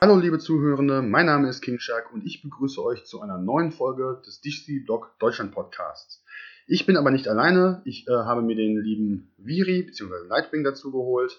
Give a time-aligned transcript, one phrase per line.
[0.00, 3.72] Hallo liebe Zuhörende, mein Name ist King Shark und ich begrüße euch zu einer neuen
[3.72, 6.24] Folge des DC Blog Deutschland Podcasts.
[6.66, 10.28] Ich bin aber nicht alleine, ich äh, habe mir den lieben Viri bzw.
[10.28, 11.38] Nightwing dazu geholt.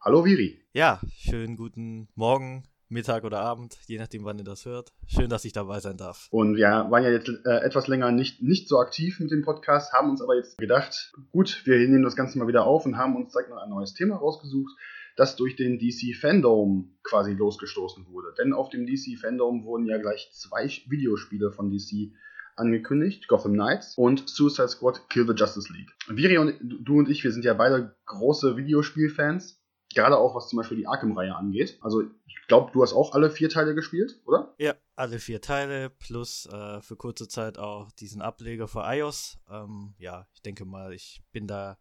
[0.00, 0.60] Hallo Viri.
[0.74, 4.92] Ja, schönen guten Morgen, Mittag oder Abend, je nachdem wann ihr das hört.
[5.06, 6.28] Schön, dass ich dabei sein darf.
[6.30, 9.92] Und wir waren ja jetzt äh, etwas länger nicht, nicht so aktiv mit dem Podcast,
[9.92, 13.16] haben uns aber jetzt gedacht, gut, wir nehmen das Ganze mal wieder auf und haben
[13.16, 14.72] uns direkt noch ein neues Thema rausgesucht
[15.16, 18.34] das durch den DC Fandom quasi losgestoßen wurde.
[18.38, 22.12] Denn auf dem DC Fandom wurden ja gleich zwei Videospiele von DC
[22.56, 25.90] angekündigt, Gotham Knights und Suicide Squad Kill the Justice League.
[26.08, 29.60] Viri und du und ich, wir sind ja beide große Videospielfans,
[29.94, 31.78] gerade auch was zum Beispiel die Arkham-Reihe angeht.
[31.80, 34.54] Also ich glaube, du hast auch alle vier Teile gespielt, oder?
[34.58, 39.38] Ja, alle vier Teile plus äh, für kurze Zeit auch diesen Ableger für iOS.
[39.50, 41.78] Ähm, ja, ich denke mal, ich bin da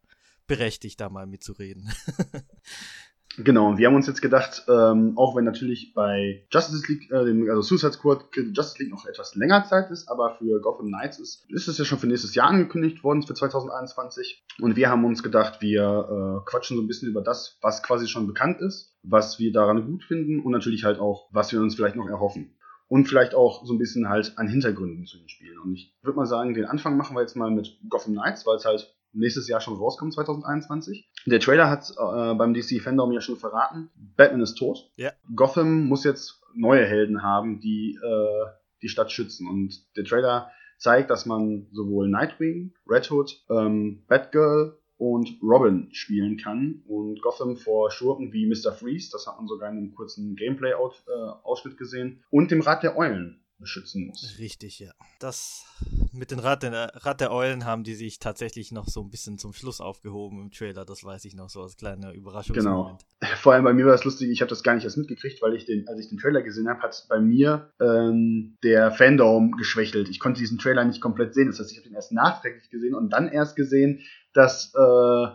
[0.48, 1.92] berechtigt, da mal mitzureden.
[3.38, 7.26] Genau, und wir haben uns jetzt gedacht, ähm, auch wenn natürlich bei Justice League, äh,
[7.26, 11.20] dem, also Suicide Squad Justice League noch etwas länger Zeit ist, aber für Gotham Knights
[11.20, 14.44] ist, ist es ja schon für nächstes Jahr angekündigt worden, für 2021.
[14.62, 18.08] Und wir haben uns gedacht, wir äh, quatschen so ein bisschen über das, was quasi
[18.08, 21.76] schon bekannt ist, was wir daran gut finden und natürlich halt auch, was wir uns
[21.76, 22.56] vielleicht noch erhoffen.
[22.88, 25.58] Und vielleicht auch so ein bisschen halt an Hintergründen zu den Spielen.
[25.58, 28.58] Und ich würde mal sagen, den Anfang machen wir jetzt mal mit Gotham Knights, weil
[28.58, 31.10] es halt nächstes Jahr schon rauskommt, 2021.
[31.26, 33.90] Der Trailer hat äh, beim DC Fandom ja schon verraten.
[34.18, 34.92] Batman ist tot.
[34.96, 35.12] Ja.
[35.36, 38.46] Gotham muss jetzt neue Helden haben, die äh,
[38.82, 39.48] die Stadt schützen.
[39.48, 46.38] Und der Trailer zeigt, dass man sowohl Nightwing, Red Hood, ähm, Batgirl und Robin spielen
[46.38, 48.74] kann und Gotham vor Schurken wie Mr.
[48.74, 52.98] Freeze, das hat man sogar in einem kurzen Gameplay-Ausschnitt äh, gesehen, und dem Rat der
[52.98, 54.36] Eulen beschützen muss.
[54.40, 54.92] Richtig, ja.
[55.20, 55.66] Das
[56.12, 59.38] mit den Rad der, Rad der Eulen haben die sich tatsächlich noch so ein bisschen
[59.38, 60.86] zum Schluss aufgehoben im Trailer.
[60.86, 62.56] Das weiß ich noch so als kleiner Überraschung.
[62.56, 62.98] Genau.
[63.38, 65.56] Vor allem bei mir war es lustig, ich habe das gar nicht erst mitgekriegt, weil
[65.56, 70.10] ich den, als ich den Trailer gesehen habe, hat bei mir ähm, der Fandom geschwächelt.
[70.10, 71.48] Ich konnte diesen Trailer nicht komplett sehen.
[71.48, 74.02] Das heißt, ich habe den erst nachträglich gesehen und dann erst gesehen,
[74.34, 75.28] dass äh,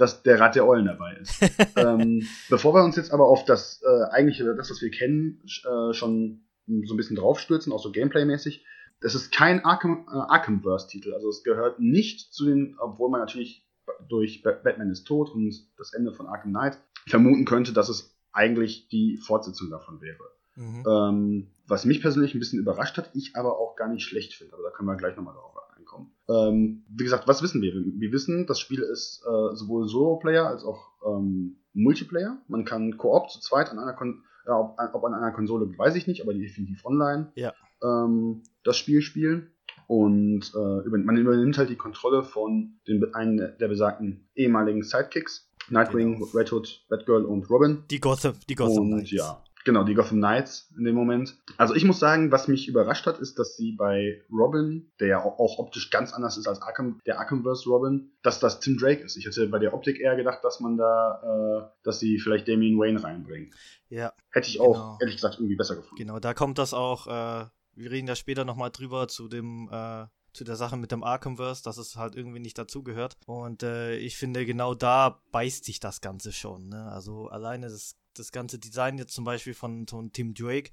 [0.00, 1.38] dass der Rat der Eulen dabei ist.
[1.76, 5.92] ähm, bevor wir uns jetzt aber auf das äh, eigentliche, das, was wir kennen, äh,
[5.92, 8.64] schon so ein bisschen draufstürzen, auch so Gameplay-mäßig.
[9.00, 13.66] Das ist kein Arkham, äh, Arkhamverse-Titel, also es gehört nicht zu den, obwohl man natürlich
[14.08, 18.88] durch Batman ist tot und das Ende von Arkham Knight vermuten könnte, dass es eigentlich
[18.88, 20.22] die Fortsetzung davon wäre.
[20.56, 20.84] Mhm.
[20.86, 24.54] Ähm, was mich persönlich ein bisschen überrascht hat, ich aber auch gar nicht schlecht finde,
[24.54, 26.12] aber da können wir gleich nochmal drauf einkommen.
[26.28, 27.72] Ähm, wie gesagt, was wissen wir?
[27.74, 32.38] Wir wissen, das Spiel ist äh, sowohl Solo-Player als auch ähm, Multiplayer.
[32.48, 35.94] Man kann Koop zu zweit an einer Kon ja, ob, ob, an einer Konsole, weiß
[35.94, 37.52] ich nicht, aber definitiv online ja.
[37.82, 39.52] ähm, das Spiel spielen.
[39.86, 45.48] Und äh, man übernimmt halt die Kontrolle von den, einen der besagten ehemaligen Sidekicks.
[45.68, 46.26] Nightwing, genau.
[46.34, 47.84] Red Hood, Batgirl und Robin.
[47.90, 49.10] Die Gotham, die Gotham und, Knights.
[49.12, 51.38] Ja, Genau, die Gotham Knights in dem Moment.
[51.56, 55.24] Also ich muss sagen, was mich überrascht hat, ist, dass sie bei Robin, der ja
[55.24, 59.16] auch optisch ganz anders ist als Arkham, der Arkhamverse Robin, dass das Tim Drake ist.
[59.16, 62.80] Ich hätte bei der Optik eher gedacht, dass man da, äh, dass sie vielleicht Damian
[62.80, 63.54] Wayne reinbringen.
[63.90, 64.12] Ja.
[64.32, 64.98] Hätte ich auch, genau.
[65.02, 65.94] ehrlich gesagt, irgendwie besser gefunden.
[65.94, 67.44] Genau, da kommt das auch, äh,
[67.76, 71.62] wir reden ja später nochmal drüber zu dem, äh, zu der Sache mit dem Arkhamverse,
[71.62, 73.16] dass es halt irgendwie nicht dazugehört.
[73.26, 76.70] Und äh, ich finde, genau da beißt sich das Ganze schon.
[76.70, 76.90] Ne?
[76.90, 80.70] Also alleine das das ganze Design jetzt zum Beispiel von, von Tim Drake,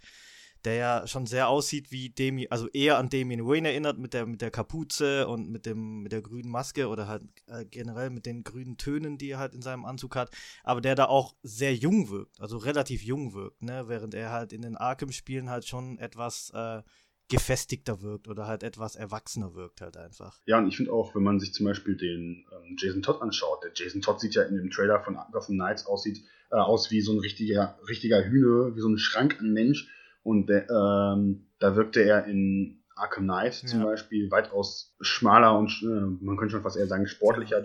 [0.64, 4.26] der ja schon sehr aussieht wie Demi, also eher an Damien Wayne erinnert mit der
[4.26, 8.26] mit der Kapuze und mit dem mit der grünen Maske oder halt äh, generell mit
[8.26, 10.32] den grünen Tönen, die er halt in seinem Anzug hat,
[10.64, 14.52] aber der da auch sehr jung wirkt, also relativ jung wirkt, ne, während er halt
[14.52, 16.82] in den Arkham Spielen halt schon etwas äh,
[17.30, 20.40] gefestigter wirkt oder halt etwas erwachsener wirkt halt einfach.
[20.46, 23.64] Ja, und ich finde auch, wenn man sich zum Beispiel den ähm, Jason Todd anschaut,
[23.64, 27.02] der Jason Todd sieht ja in dem Trailer von Gotham Knights aussieht, äh, aus wie
[27.02, 29.90] so ein richtiger, richtiger Hühne, wie so ein Schrank an Mensch.
[30.24, 33.86] Und der, ähm, da wirkte er in Arkham Knight zum ja.
[33.86, 37.62] Beispiel weitaus schmaler und äh, man könnte schon fast eher sagen sportlicher,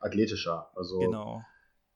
[0.00, 0.70] athletischer.
[0.74, 1.42] Also genau.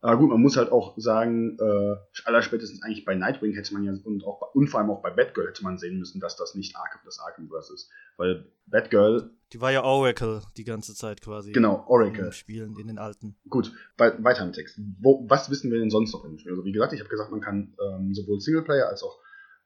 [0.01, 3.93] Aber gut, man muss halt auch sagen, äh, allerspätestens eigentlich bei Nightwing hätte man ja
[4.05, 6.55] und auch bei, und vor allem auch bei Batgirl hätte man sehen müssen, dass das
[6.55, 7.91] nicht Arkham, das Arkhamverse ist.
[8.17, 9.31] Weil Batgirl.
[9.53, 11.51] Die war ja Oracle die ganze Zeit quasi.
[11.51, 12.31] Genau, Oracle.
[12.33, 13.37] Spielen in den alten.
[13.49, 14.79] Gut, bei, weiter im Text.
[15.01, 16.53] Wo, was wissen wir denn sonst noch im Spiel?
[16.53, 19.19] Also wie gesagt, ich habe gesagt, man kann ähm, sowohl Singleplayer als auch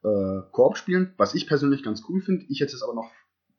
[0.02, 2.46] äh, Koop spielen, was ich persönlich ganz cool finde.
[2.48, 3.10] Ich hätte es aber noch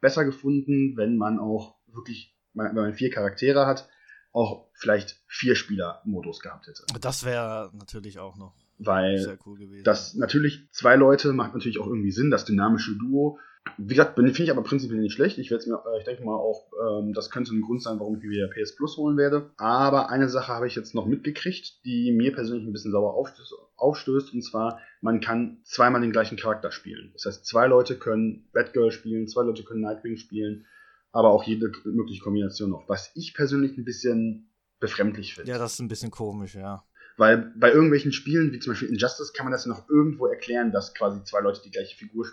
[0.01, 3.87] besser gefunden, wenn man auch wirklich, wenn man vier Charaktere hat,
[4.33, 6.83] auch vielleicht vier Spieler-Modus gehabt hätte.
[6.99, 8.53] Das wäre natürlich auch noch.
[8.79, 13.39] weil cool das natürlich zwei Leute macht natürlich auch irgendwie Sinn, das dynamische Duo.
[13.77, 15.37] Wie gesagt, finde ich aber prinzipiell nicht schlecht.
[15.37, 18.17] Ich werde mir, äh, ich denke mal auch, ähm, das könnte ein Grund sein, warum
[18.17, 19.51] ich mir wieder PS Plus holen werde.
[19.55, 23.53] Aber eine Sache habe ich jetzt noch mitgekriegt, die mir persönlich ein bisschen sauer aufstößt,
[23.77, 27.11] aufstößt, und zwar, man kann zweimal den gleichen Charakter spielen.
[27.13, 30.65] Das heißt, zwei Leute können Batgirl spielen, zwei Leute können Nightwing spielen,
[31.13, 32.89] aber auch jede mögliche Kombination noch.
[32.89, 34.49] Was ich persönlich ein bisschen
[34.79, 35.51] befremdlich finde.
[35.51, 36.83] Ja, das ist ein bisschen komisch, ja.
[37.15, 40.71] Weil bei irgendwelchen Spielen, wie zum Beispiel Injustice, kann man das ja noch irgendwo erklären,
[40.71, 42.25] dass quasi zwei Leute die gleiche Figur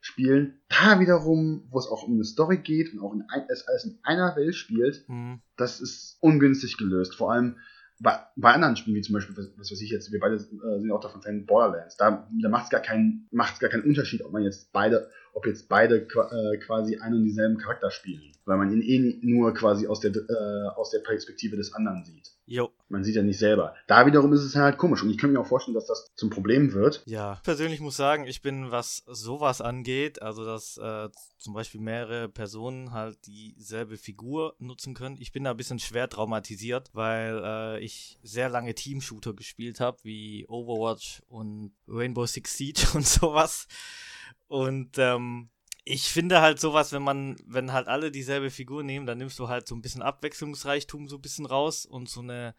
[0.00, 0.60] spielen.
[0.68, 3.86] Da wiederum, wo es auch um eine Story geht und auch in ein, es alles
[3.86, 5.40] in einer Welt spielt, mhm.
[5.56, 7.14] das ist ungünstig gelöst.
[7.14, 7.56] Vor allem,
[7.98, 10.38] bei, bei anderen Spielen, wie zum Beispiel, was, was weiß ich jetzt, wir beide äh,
[10.38, 14.32] sind auch davon Fan, Borderlands, da, da macht es gar, keinen, gar keinen Unterschied, ob
[14.32, 18.32] man jetzt beide, ob jetzt beide äh, quasi einen und dieselben Charakter spielen.
[18.46, 22.30] Weil man ihn eh nur quasi aus der, äh, aus der Perspektive des anderen sieht.
[22.46, 22.70] Jo.
[22.88, 23.74] Man sieht ja nicht selber.
[23.86, 26.30] Da wiederum ist es halt komisch und ich könnte mir auch vorstellen, dass das zum
[26.30, 27.02] Problem wird.
[27.04, 32.30] Ja, persönlich muss sagen, ich bin, was sowas angeht, also dass äh, zum Beispiel mehrere
[32.30, 35.16] Personen halt dieselbe Figur nutzen können.
[35.18, 39.98] Ich bin da ein bisschen schwer traumatisiert, weil äh, ich sehr lange Team-Shooter gespielt habe,
[40.02, 43.66] wie Overwatch und Rainbow Six Siege und sowas.
[44.48, 45.50] Und ähm,
[45.84, 49.48] ich finde halt sowas, wenn man, wenn halt alle dieselbe Figur nehmen, dann nimmst du
[49.48, 52.54] halt so ein bisschen Abwechslungsreichtum so ein bisschen raus und so eine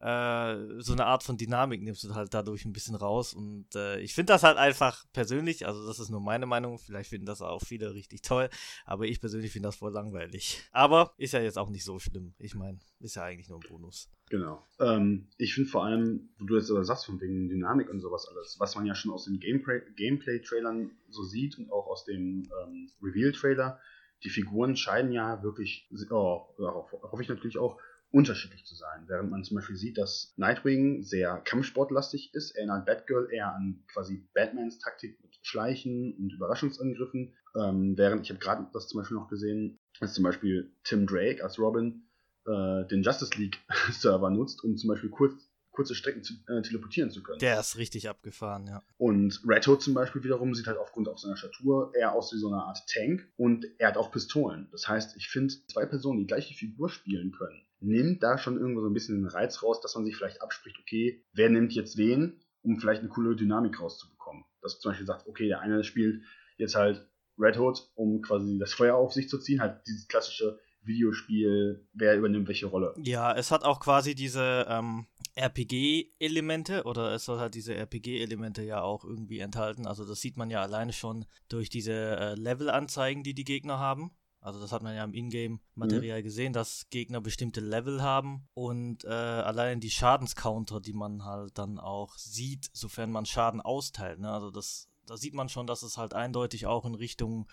[0.00, 3.34] äh, so eine Art von Dynamik nimmst du halt dadurch ein bisschen raus.
[3.34, 7.10] Und äh, ich finde das halt einfach persönlich, also das ist nur meine Meinung, vielleicht
[7.10, 8.48] finden das auch viele richtig toll,
[8.86, 10.62] aber ich persönlich finde das voll langweilig.
[10.72, 12.34] Aber ist ja jetzt auch nicht so schlimm.
[12.38, 14.08] Ich meine, ist ja eigentlich nur ein Bonus.
[14.30, 14.64] Genau.
[14.78, 18.26] Ähm, ich finde vor allem, wo du jetzt aber sagst, von wegen Dynamik und sowas
[18.30, 22.90] alles, was man ja schon aus den Gameplay-Trailern so sieht und auch aus dem ähm,
[23.02, 23.78] Reveal-Trailer,
[24.22, 27.78] die Figuren scheinen ja wirklich, oh, hoffe ich natürlich auch,
[28.12, 29.04] unterschiedlich zu sein.
[29.06, 34.26] Während man zum Beispiel sieht, dass Nightwing sehr kampfsportlastig ist, erinnert Batgirl eher an quasi
[34.34, 37.34] Batmans Taktik mit Schleichen und Überraschungsangriffen.
[37.56, 41.42] Ähm, während ich habe gerade das zum Beispiel noch gesehen, dass zum Beispiel Tim Drake
[41.42, 42.02] als Robin
[42.46, 43.58] äh, den Justice League
[43.92, 45.49] Server nutzt, um zum Beispiel kurz
[45.80, 47.38] kurze Strecken zu, äh, teleportieren zu können.
[47.38, 48.82] Der ist richtig abgefahren, ja.
[48.98, 52.38] Und Red Hood zum Beispiel wiederum sieht halt aufgrund auch seiner Statur eher aus wie
[52.38, 54.68] so eine Art Tank und er hat auch Pistolen.
[54.72, 58.82] Das heißt, ich finde, zwei Personen, die gleiche Figur spielen können, nimmt da schon irgendwo
[58.82, 61.96] so ein bisschen den Reiz raus, dass man sich vielleicht abspricht, okay, wer nimmt jetzt
[61.96, 64.44] wen, um vielleicht eine coole Dynamik rauszubekommen.
[64.60, 66.22] Dass zum Beispiel sagt, okay, der eine spielt
[66.58, 70.58] jetzt halt Red Hood, um quasi das Feuer auf sich zu ziehen, halt dieses klassische
[70.82, 72.94] Videospiel, wer übernimmt welche Rolle.
[72.98, 75.06] Ja, es hat auch quasi diese ähm,
[75.40, 79.86] RPG-Elemente oder es soll halt diese RPG-Elemente ja auch irgendwie enthalten.
[79.86, 84.12] Also das sieht man ja alleine schon durch diese äh, Level-Anzeigen, die die Gegner haben.
[84.42, 86.24] Also das hat man ja im Ingame-Material mhm.
[86.24, 91.78] gesehen, dass Gegner bestimmte Level haben und äh, allein die Schadenscounter, die man halt dann
[91.78, 94.18] auch sieht, sofern man Schaden austeilt.
[94.18, 94.30] Ne?
[94.30, 97.48] Also das, da sieht man schon, dass es halt eindeutig auch in Richtung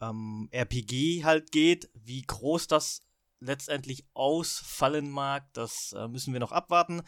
[0.00, 1.90] ähm, RPG halt geht.
[1.94, 3.00] Wie groß das
[3.40, 7.02] letztendlich ausfallen mag, das äh, müssen wir noch abwarten.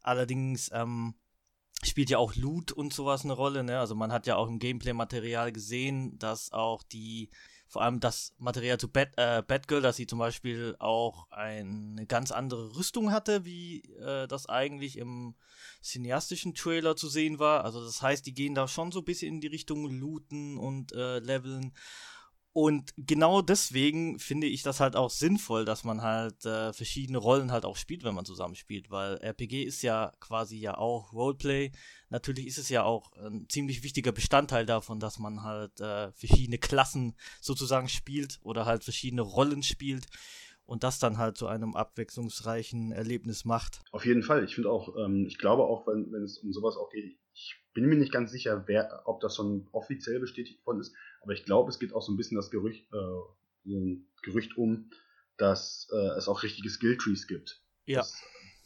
[0.00, 1.14] Allerdings ähm,
[1.82, 3.64] spielt ja auch Loot und sowas eine Rolle.
[3.64, 3.78] Ne?
[3.78, 7.30] Also man hat ja auch im Gameplay-Material gesehen, dass auch die
[7.72, 12.30] vor allem das Material zu Bat, äh, Batgirl, dass sie zum Beispiel auch eine ganz
[12.30, 15.36] andere Rüstung hatte, wie äh, das eigentlich im
[15.82, 17.64] cineastischen Trailer zu sehen war.
[17.64, 20.92] Also das heißt, die gehen da schon so ein bisschen in die Richtung Looten und
[20.92, 21.72] äh, Leveln.
[22.54, 27.50] Und genau deswegen finde ich das halt auch sinnvoll, dass man halt äh, verschiedene Rollen
[27.50, 31.72] halt auch spielt, wenn man zusammen spielt, weil RPG ist ja quasi ja auch Roleplay.
[32.10, 36.58] Natürlich ist es ja auch ein ziemlich wichtiger Bestandteil davon, dass man halt äh, verschiedene
[36.58, 40.06] Klassen sozusagen spielt oder halt verschiedene Rollen spielt
[40.66, 43.80] und das dann halt zu einem abwechslungsreichen Erlebnis macht.
[43.92, 44.44] Auf jeden Fall.
[44.44, 47.16] Ich finde auch, ähm, ich glaube auch, wenn, wenn es um sowas auch geht,
[47.72, 51.44] bin mir nicht ganz sicher, wer, ob das schon offiziell bestätigt worden ist, aber ich
[51.44, 52.96] glaube, es geht auch so ein bisschen das Gerücht, äh,
[53.64, 54.90] so ein Gerücht um,
[55.36, 57.62] dass äh, es auch richtige Skilltrees gibt.
[57.86, 58.00] Ja.
[58.00, 58.22] Das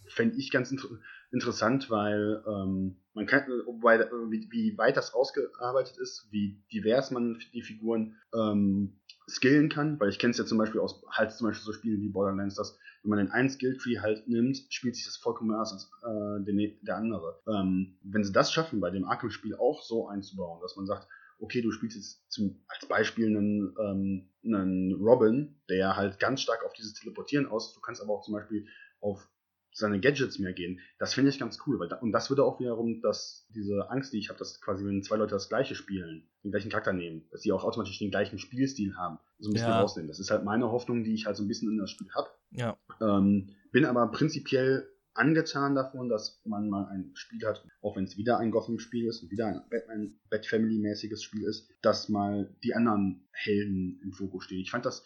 [0.08, 0.88] fände ich ganz inter
[1.32, 3.98] interessant, weil ähm, man kann, wobei,
[4.30, 10.09] wie, wie, weit das ausgearbeitet ist, wie divers man die Figuren ähm, skillen kann, weil
[10.09, 12.78] ich kenne es ja zum Beispiel aus halt zum Beispiel so Spielen wie Borderlands, dass
[13.02, 16.71] wenn man den einen Skilltree halt nimmt, spielt sich das vollkommen anders als äh, der,
[16.83, 17.40] der andere.
[17.49, 21.61] Ähm, wenn sie das schaffen, bei dem Arkham-Spiel auch so einzubauen, dass man sagt, okay,
[21.61, 26.73] du spielst jetzt zum, als Beispiel einen, ähm, einen Robin, der halt ganz stark auf
[26.73, 28.66] dieses Teleportieren aus, du kannst aber auch zum Beispiel
[29.00, 29.28] auf
[29.76, 30.80] seine Gadgets mehr gehen.
[30.99, 31.78] Das finde ich ganz cool.
[31.78, 34.85] Weil da, und das würde auch wiederum dass diese Angst, die ich habe, dass quasi,
[34.87, 38.11] wenn zwei Leute das gleiche spielen, den gleichen Charakter nehmen, dass sie auch automatisch den
[38.11, 39.80] gleichen Spielstil haben, so ein bisschen ja.
[39.80, 40.09] rausnehmen.
[40.09, 42.28] Das ist halt meine Hoffnung, die ich halt so ein bisschen in das Spiel habe.
[42.52, 42.78] Ja.
[43.00, 48.16] Ähm, bin aber prinzipiell angetan davon, dass man mal ein Spiel hat, auch wenn es
[48.16, 53.28] wieder ein Gotham-Spiel ist und wieder ein Batman Bat-Family-mäßiges Spiel ist, dass mal die anderen
[53.33, 54.61] Helden im Fokus stehen.
[54.61, 55.04] Ich fand das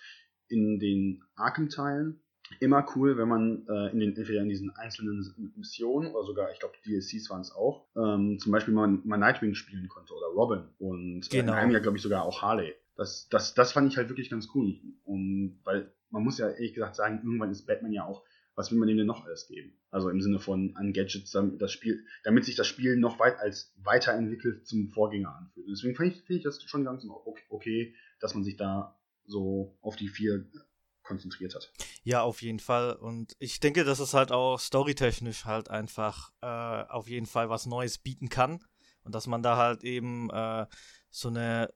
[0.48, 2.20] in den Arkham-Teilen
[2.58, 6.58] immer cool, wenn man äh, in den, entweder in diesen einzelnen Missionen oder sogar, ich
[6.58, 10.64] glaube, DLCs waren es auch, ähm, zum Beispiel mal, mal Nightwing spielen konnte oder Robin
[10.78, 11.34] und genau.
[11.34, 12.74] äh, in einem Jahr, glaube ich, sogar auch Harley.
[12.96, 14.78] Das, das, das fand ich halt wirklich ganz cool.
[15.04, 18.24] Und weil man muss ja ehrlich gesagt sagen, irgendwann ist Batman ja auch,
[18.56, 19.72] was will man dem denn noch alles geben?
[19.90, 23.38] Also im Sinne von an Gadgets, damit das Spiel, damit sich das Spiel noch weit
[23.38, 25.66] als weiterentwickelt zum Vorgänger anfühlt.
[25.70, 27.06] Deswegen finde ich, find ich das schon ganz
[27.48, 30.46] okay, dass man sich da so auf die vier
[31.10, 31.72] konzentriert hat.
[32.04, 32.92] Ja, auf jeden Fall.
[32.92, 37.66] Und ich denke, dass es halt auch storytechnisch halt einfach äh, auf jeden Fall was
[37.66, 38.64] Neues bieten kann.
[39.02, 40.66] Und dass man da halt eben äh,
[41.10, 41.72] so eine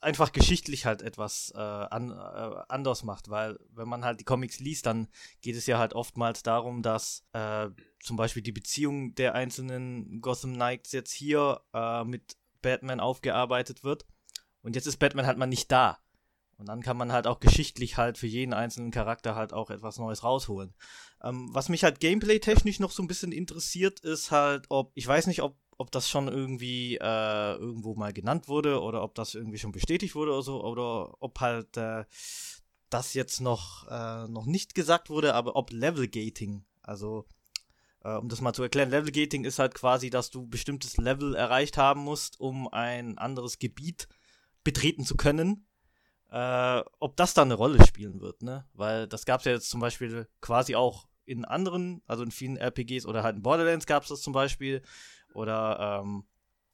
[0.00, 4.58] einfach geschichtlich halt etwas äh, an, äh, anders macht, weil wenn man halt die Comics
[4.58, 5.08] liest, dann
[5.42, 7.68] geht es ja halt oftmals darum, dass äh,
[8.00, 14.06] zum Beispiel die Beziehung der einzelnen Gotham Knights jetzt hier äh, mit Batman aufgearbeitet wird.
[14.62, 15.98] Und jetzt ist Batman halt mal nicht da.
[16.62, 19.98] Und dann kann man halt auch geschichtlich halt für jeden einzelnen Charakter halt auch etwas
[19.98, 20.72] Neues rausholen.
[21.20, 25.26] Ähm, was mich halt gameplay-technisch noch so ein bisschen interessiert, ist halt, ob, ich weiß
[25.26, 29.58] nicht, ob, ob das schon irgendwie äh, irgendwo mal genannt wurde oder ob das irgendwie
[29.58, 32.04] schon bestätigt wurde oder so, oder ob halt äh,
[32.90, 37.26] das jetzt noch, äh, noch nicht gesagt wurde, aber ob Level Gating, also
[38.04, 41.34] äh, um das mal zu erklären, Level Gating ist halt quasi, dass du bestimmtes Level
[41.34, 44.06] erreicht haben musst, um ein anderes Gebiet
[44.62, 45.66] betreten zu können
[46.32, 48.66] äh, ob das da eine Rolle spielen wird, ne?
[48.72, 52.56] Weil das gab es ja jetzt zum Beispiel quasi auch in anderen, also in vielen
[52.56, 54.82] RPGs oder halt in Borderlands gab es das zum Beispiel.
[55.34, 56.24] Oder ähm,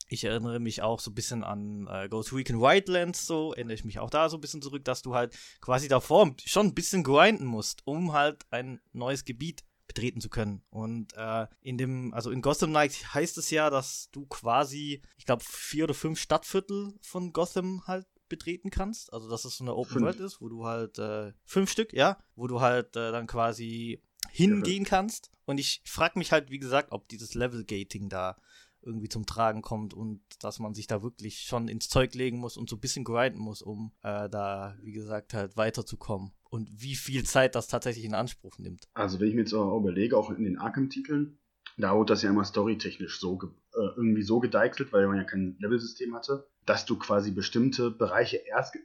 [0.08, 3.84] ich erinnere mich auch so ein bisschen an äh, Ghost Recon Wildlands, so erinnere ich
[3.84, 7.02] mich auch da so ein bisschen zurück, dass du halt quasi davor schon ein bisschen
[7.02, 10.62] grinden musst, um halt ein neues Gebiet betreten zu können.
[10.70, 15.26] Und äh, in dem, also in Gotham Knights heißt es ja, dass du quasi, ich
[15.26, 19.12] glaube, vier oder fünf Stadtviertel von Gotham halt betreten kannst.
[19.12, 20.04] Also dass es so eine Open fünf.
[20.04, 24.02] World ist, wo du halt äh, fünf Stück, ja, wo du halt äh, dann quasi
[24.30, 24.88] hingehen ja.
[24.88, 25.30] kannst.
[25.44, 28.36] Und ich frage mich halt, wie gesagt, ob dieses Level-Gating da
[28.82, 32.56] irgendwie zum Tragen kommt und dass man sich da wirklich schon ins Zeug legen muss
[32.56, 36.32] und so ein bisschen grinden muss, um äh, da, wie gesagt, halt weiterzukommen.
[36.48, 38.88] Und wie viel Zeit das tatsächlich in Anspruch nimmt.
[38.94, 41.38] Also wenn ich mir jetzt auch überlege, auch in den Arkham-Titeln,
[41.76, 45.56] da wurde das ja immer storytechnisch so äh, irgendwie so gedeichselt, weil man ja kein
[45.60, 48.76] Level-System hatte, dass du quasi bestimmte Bereiche erst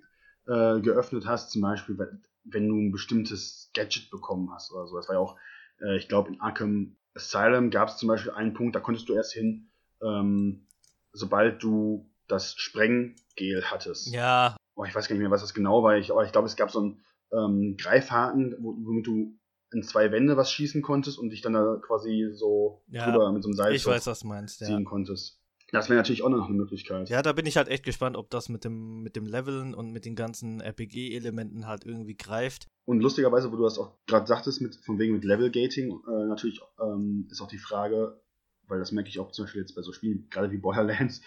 [0.48, 1.98] äh, geöffnet hast, zum Beispiel,
[2.44, 4.96] wenn du ein bestimmtes Gadget bekommen hast oder so.
[4.98, 5.38] Das war ja auch,
[5.82, 9.14] äh, ich glaube, in Arkham Asylum gab es zum Beispiel einen Punkt, da konntest du
[9.14, 9.70] erst hin,
[10.02, 10.68] ähm,
[11.12, 14.14] sobald du das Sprenggel hattest.
[14.14, 14.58] Ja.
[14.76, 16.56] Oh, ich weiß gar nicht mehr, was das genau war, ich, aber ich glaube, es
[16.56, 19.38] gab so einen ähm, Greifhaken, womit du
[19.74, 23.44] in zwei Wände was schießen konntest und dich dann da quasi so ja, drüber mit
[23.44, 24.84] so einem Seil ich weiß, was meinst, ziehen ja.
[24.84, 25.40] konntest.
[25.74, 27.10] Das wäre natürlich auch noch eine Möglichkeit.
[27.10, 29.92] Ja, da bin ich halt echt gespannt, ob das mit dem, mit dem Leveln und
[29.92, 32.68] mit den ganzen RPG-Elementen halt irgendwie greift.
[32.86, 36.62] Und lustigerweise, wo du das auch gerade sagtest, mit, von wegen mit Level-Gating, äh, natürlich
[36.80, 38.22] ähm, ist auch die Frage,
[38.68, 41.22] weil das merke ich auch zum Beispiel jetzt bei so Spielen, gerade wie Borderlands,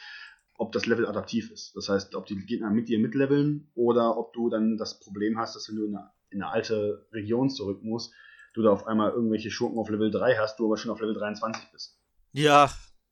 [0.54, 1.74] ob das Level adaptiv ist.
[1.74, 5.56] Das heißt, ob die Gegner mit dir mitleveln oder ob du dann das Problem hast,
[5.56, 8.14] dass wenn du in eine, in eine alte Region zurück musst,
[8.56, 11.14] du da auf einmal irgendwelche Schurken auf Level 3 hast, du aber schon auf Level
[11.14, 12.00] 23 bist.
[12.32, 12.70] Ja,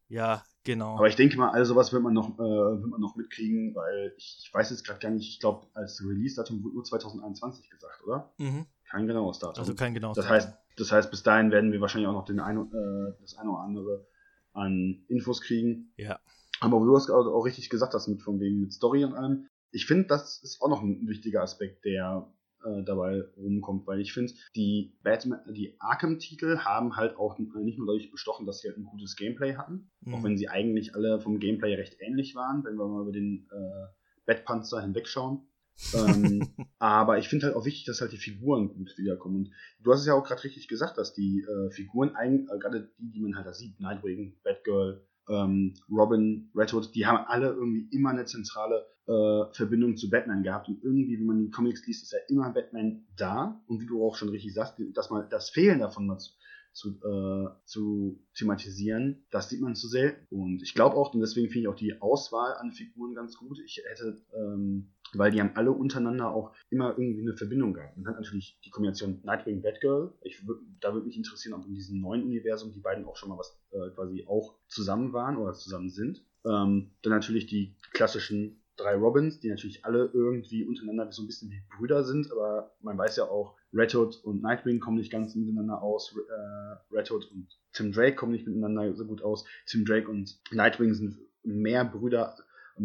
[0.09, 0.97] ja, genau.
[0.97, 4.15] Aber ich denke mal, all sowas wird man noch, äh, wird man noch mitkriegen, weil
[4.17, 8.03] ich, ich weiß jetzt gerade gar nicht, ich glaube, als Release-Datum wurde nur 2021 gesagt,
[8.05, 8.33] oder?
[8.39, 8.67] Mhm.
[8.91, 9.61] Kein genaues Datum.
[9.61, 12.41] Also kein genaues das Heißt, das heißt, bis dahin werden wir wahrscheinlich auch noch den
[12.41, 14.07] ein, äh, das eine oder andere
[14.53, 15.93] an Infos kriegen.
[15.97, 16.21] Ja.
[16.61, 19.49] Aber du hast auch richtig gesagt hast, mit von wegen mit Story und allem.
[19.73, 22.33] Ich finde, das ist auch noch ein wichtiger Aspekt, der
[22.65, 27.87] äh, dabei rumkommt, weil ich finde, die Batman, die Arkham-Titel haben halt auch nicht nur
[27.87, 30.15] dadurch bestochen, dass sie halt ein gutes Gameplay hatten, mhm.
[30.15, 33.49] auch wenn sie eigentlich alle vom Gameplay recht ähnlich waren, wenn wir mal über den
[33.53, 33.87] äh,
[34.27, 35.47] Batpanzer hinwegschauen.
[35.95, 39.37] ähm, aber ich finde halt auch wichtig, dass halt die Figuren gut wiederkommen.
[39.37, 42.93] Und du hast es ja auch gerade richtig gesagt, dass die äh, Figuren, äh, gerade
[42.99, 47.49] die, die man halt da sieht, Nightwing, Batgirl, ähm, Robin, Red Hood, die haben alle
[47.49, 50.69] irgendwie immer eine zentrale äh, Verbindung zu Batman gehabt.
[50.69, 53.63] Und irgendwie, wenn man die Comics liest, ist ja immer Batman da.
[53.67, 56.31] Und wie du auch schon richtig sagst, dass mal das Fehlen davon mal zu,
[56.75, 60.27] zu, äh, zu thematisieren, das sieht man zu selten.
[60.35, 63.61] Und ich glaube auch, und deswegen finde ich auch die Auswahl an Figuren ganz gut.
[63.65, 67.97] Ich hätte, ähm, weil die haben alle untereinander auch immer irgendwie eine Verbindung gehabt.
[67.97, 70.13] Man hat natürlich die Kombination Nightwing Batgirl.
[70.23, 70.43] Ich,
[70.81, 73.57] da würde mich interessieren, ob in diesem neuen Universum die beiden auch schon mal was
[73.71, 76.25] äh, quasi auch zusammen waren oder zusammen sind.
[76.45, 81.51] Ähm, dann natürlich die klassischen drei Robins, die natürlich alle irgendwie untereinander so ein bisschen
[81.51, 85.35] wie Brüder sind, aber man weiß ja auch, Red Hood und Nightwing kommen nicht ganz
[85.35, 89.45] miteinander aus, äh, Red Hood und Tim Drake kommen nicht miteinander so gut aus.
[89.67, 92.37] Tim Drake und Nightwing sind mehr Brüder,
[92.79, 92.83] äh,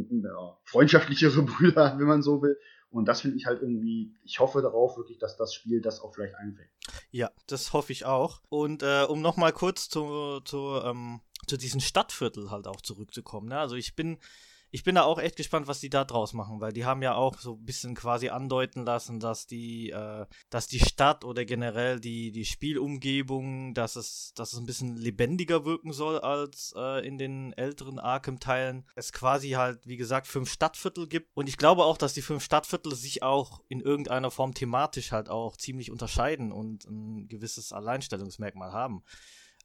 [0.63, 2.57] freundschaftlichere Brüder, wenn man so will.
[2.91, 6.15] Und das finde ich halt irgendwie, ich hoffe darauf wirklich, dass das Spiel das auch
[6.15, 6.71] vielleicht einfängt.
[7.11, 8.41] Ja, das hoffe ich auch.
[8.49, 13.49] Und äh, um nochmal kurz zu, zu, ähm, zu diesem Stadtviertel halt auch zurückzukommen.
[13.49, 13.59] Ne?
[13.59, 14.17] Also ich bin
[14.71, 17.15] ich bin da auch echt gespannt, was die da draus machen, weil die haben ja
[17.15, 21.99] auch so ein bisschen quasi andeuten lassen, dass die, äh, dass die Stadt oder generell
[21.99, 27.17] die, die Spielumgebung, dass es, dass es ein bisschen lebendiger wirken soll als äh, in
[27.17, 28.85] den älteren Arkham-Teilen.
[28.95, 31.29] Es quasi halt, wie gesagt, fünf Stadtviertel gibt.
[31.33, 35.29] Und ich glaube auch, dass die fünf Stadtviertel sich auch in irgendeiner Form thematisch halt
[35.29, 39.03] auch ziemlich unterscheiden und ein gewisses Alleinstellungsmerkmal haben.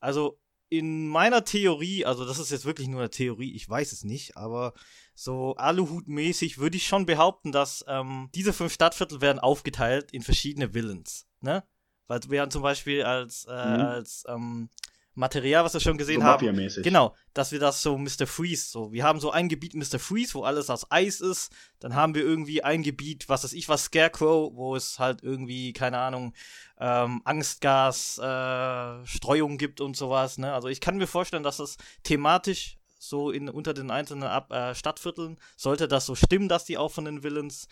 [0.00, 4.04] Also in meiner Theorie, also das ist jetzt wirklich nur eine Theorie, ich weiß es
[4.04, 4.74] nicht, aber
[5.14, 10.74] so Aluhut-mäßig würde ich schon behaupten, dass ähm, diese fünf Stadtviertel werden aufgeteilt in verschiedene
[10.74, 11.64] Villains, ne?
[12.06, 13.80] Weil wir haben zum Beispiel als, äh, mhm.
[13.80, 14.68] als ähm,
[15.14, 16.38] Material, was wir schon gesehen so haben.
[16.82, 18.26] Genau, dass wir das so Mr.
[18.26, 19.98] Freeze, so, wir haben so ein Gebiet Mr.
[19.98, 23.68] Freeze, wo alles aus Eis ist, dann haben wir irgendwie ein Gebiet, was weiß ich
[23.68, 26.34] was, Scarecrow, wo es halt irgendwie, keine Ahnung,
[26.78, 30.52] ähm, Angstgas, äh, Streuung gibt und sowas, ne?
[30.52, 34.74] Also ich kann mir vorstellen, dass das thematisch so in, unter den einzelnen Ab äh,
[34.74, 37.68] Stadtvierteln, sollte das so stimmen, dass die auch von den Villains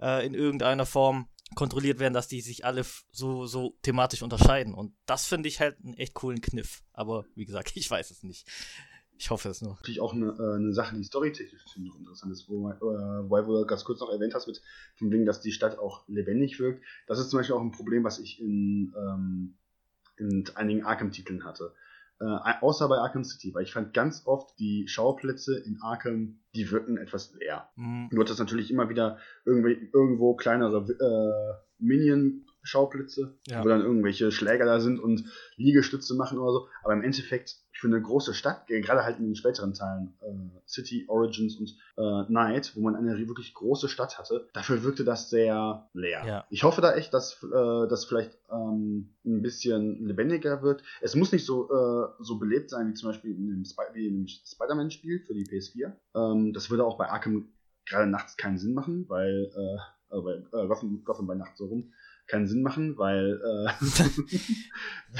[0.00, 4.74] äh, in irgendeiner Form kontrolliert werden, dass die sich alle so, so thematisch unterscheiden.
[4.74, 6.82] Und das finde ich halt einen echt coolen Kniff.
[6.92, 8.48] Aber wie gesagt, ich weiß es nicht.
[9.18, 9.76] Ich hoffe es nur.
[9.76, 13.40] Natürlich auch eine, äh, eine Sache, die storytechnisch finde ich interessant ist, wo, äh, wo
[13.40, 14.60] du ganz kurz noch erwähnt hast, mit
[14.96, 16.84] von wegen, dass die Stadt auch lebendig wirkt.
[17.06, 19.56] Das ist zum Beispiel auch ein Problem, was ich in, ähm,
[20.18, 21.74] in einigen Arkham-Titeln hatte.
[22.18, 22.24] Äh,
[22.62, 26.96] außer bei Arkham City, weil ich fand ganz oft die Schauplätze in Arkham, die wirken
[26.96, 27.68] etwas leer.
[27.76, 28.08] Mhm.
[28.10, 31.84] Du hattest natürlich immer wieder irgendwo kleinere äh,
[32.66, 33.64] Minion-Schauplätze, ja.
[33.64, 35.24] wo dann irgendwelche Schläger da sind und
[35.56, 36.68] Liegestütze machen oder so.
[36.82, 41.04] Aber im Endeffekt für eine große Stadt, gerade halt in den späteren Teilen, äh, City,
[41.08, 45.88] Origins und äh, Night, wo man eine wirklich große Stadt hatte, dafür wirkte das sehr
[45.92, 46.24] leer.
[46.26, 46.44] Ja.
[46.50, 50.82] Ich hoffe da echt, dass äh, das vielleicht ähm, ein bisschen lebendiger wird.
[51.02, 54.26] Es muss nicht so, äh, so belebt sein wie zum Beispiel in dem, Sp dem
[54.26, 55.92] Spider-Man-Spiel für die PS4.
[56.14, 57.52] Ähm, das würde auch bei Arkham
[57.84, 61.66] gerade nachts keinen Sinn machen, weil äh, also bei äh, Gotham, Gotham bei Nacht so
[61.66, 61.92] rum,
[62.26, 63.72] keinen Sinn machen, weil äh,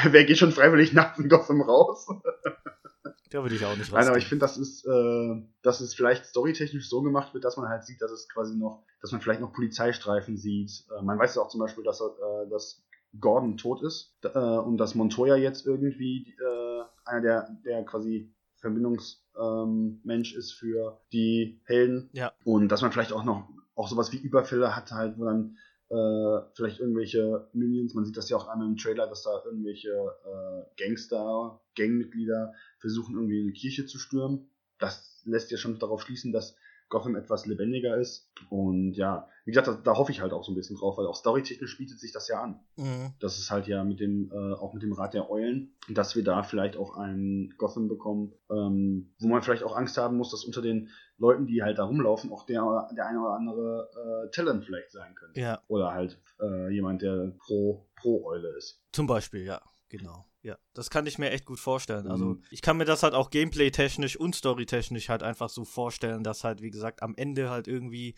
[0.11, 2.07] wer geht schon freiwillig nachts in Gotham raus?
[3.31, 3.99] da würde ich auch nicht raus.
[3.99, 7.57] Nein, aber ich finde, das ist, äh, dass es vielleicht storytechnisch so gemacht wird, dass
[7.57, 10.85] man halt sieht, dass es quasi noch, dass man vielleicht noch Polizeistreifen sieht.
[10.97, 12.83] Äh, man weiß ja auch zum Beispiel, dass, äh, dass
[13.21, 20.33] Gordon tot ist äh, und dass Montoya jetzt irgendwie äh, einer der, der quasi Verbindungsmensch
[20.33, 22.11] ähm, ist für die Helden.
[22.13, 22.33] Ja.
[22.45, 26.41] Und dass man vielleicht auch noch auch sowas wie Überfälle hat halt, wo dann äh,
[26.55, 30.83] vielleicht irgendwelche Minions, man sieht das ja auch einmal im Trailer, dass da irgendwelche äh,
[30.83, 34.51] Gangster, Gangmitglieder versuchen irgendwie eine Kirche zu stürmen.
[34.79, 36.57] Das lässt ja schon darauf schließen, dass
[36.89, 38.31] Gotham etwas lebendiger ist.
[38.49, 41.07] Und ja, wie gesagt, da, da, hoffe ich halt auch so ein bisschen drauf, weil
[41.07, 42.61] auch storytechnisch bietet sich das ja an.
[42.77, 43.15] Mhm.
[43.21, 46.25] Das ist halt ja mit dem, äh, auch mit dem Rat der Eulen, dass wir
[46.25, 50.45] da vielleicht auch ein Gotham bekommen, ähm, wo man vielleicht auch Angst haben muss, dass
[50.45, 54.65] unter den Leuten, die halt da rumlaufen, auch der, der eine oder andere äh, Talent
[54.65, 55.41] vielleicht sein könnte.
[55.41, 55.63] Ja.
[55.69, 58.83] Oder halt äh, jemand, der pro, pro Eule ist.
[58.93, 60.27] Zum Beispiel, ja, genau.
[60.47, 62.07] Ja, das kann ich mir echt gut vorstellen.
[62.07, 62.45] Also, mhm.
[62.53, 66.63] ich kann mir das halt auch gameplay-technisch und story-technisch halt einfach so vorstellen, dass halt,
[66.63, 68.15] wie gesagt, am Ende halt irgendwie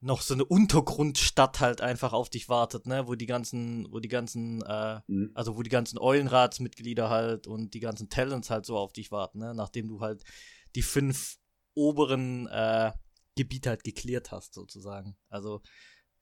[0.00, 4.08] noch so eine Untergrundstadt halt einfach auf dich wartet, ne, wo die ganzen, wo die
[4.08, 5.30] ganzen, äh, mhm.
[5.34, 9.38] also wo die ganzen Eulenratsmitglieder halt und die ganzen Talents halt so auf dich warten,
[9.38, 10.24] ne, nachdem du halt
[10.74, 11.36] die fünf
[11.74, 12.90] oberen äh,
[13.36, 15.16] Gebiete halt geklärt hast, sozusagen.
[15.28, 15.62] Also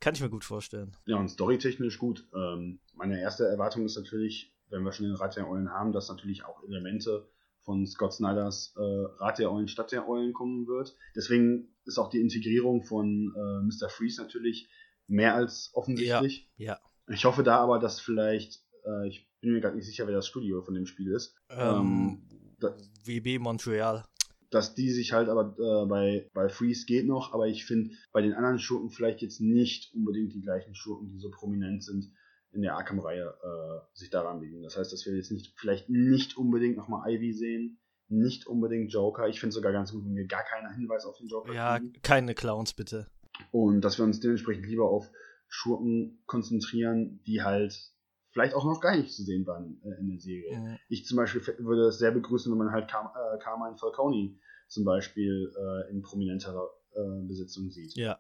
[0.01, 0.95] kann ich mir gut vorstellen.
[1.07, 2.29] Ja, und storytechnisch gut.
[2.35, 6.09] Ähm, meine erste Erwartung ist natürlich, wenn wir schon den Rat der Eulen haben, dass
[6.09, 7.29] natürlich auch Elemente
[7.63, 10.97] von Scott Snyders äh, Rat der Eulen, Stadt der Eulen kommen wird.
[11.15, 13.89] Deswegen ist auch die Integrierung von äh, Mr.
[13.89, 14.69] Freeze natürlich
[15.09, 16.49] mehr als offensichtlich.
[16.57, 16.81] Ja, ja.
[17.13, 20.27] Ich hoffe da aber, dass vielleicht, äh, ich bin mir gerade nicht sicher, wer das
[20.27, 21.37] Studio von dem Spiel ist.
[21.51, 22.23] Ähm,
[22.63, 22.73] ähm,
[23.05, 24.05] WB Montreal.
[24.51, 28.23] Dass die sich halt aber äh, bei, bei Freeze geht noch, aber ich finde bei
[28.23, 32.13] den anderen Schurken vielleicht jetzt nicht unbedingt die gleichen Schurken, die so prominent sind
[32.57, 34.63] in der Arkham-Reihe äh, sich daran biegen.
[34.63, 39.29] Das heißt, dass wir jetzt nicht, vielleicht nicht unbedingt nochmal Ivy sehen, nicht unbedingt Joker.
[39.29, 41.79] Ich finde es sogar ganz gut, wenn wir gar keinen Hinweis auf den Joker Ja,
[41.79, 41.93] kriegen.
[42.03, 43.07] keine Clowns bitte.
[43.53, 45.11] Und dass wir uns dementsprechend lieber auf
[45.49, 47.93] Schurken konzentrieren, die halt
[48.31, 50.59] vielleicht auch noch gar nicht zu sehen waren äh, in der Serie.
[50.59, 50.79] Mhm.
[50.89, 54.39] Ich zum Beispiel würde es sehr begrüßen, wenn man halt Car äh, Carmine Falcone
[54.69, 57.95] zum Beispiel äh, in prominenterer Mafia-Besetzung sieht.
[57.97, 58.19] Ja.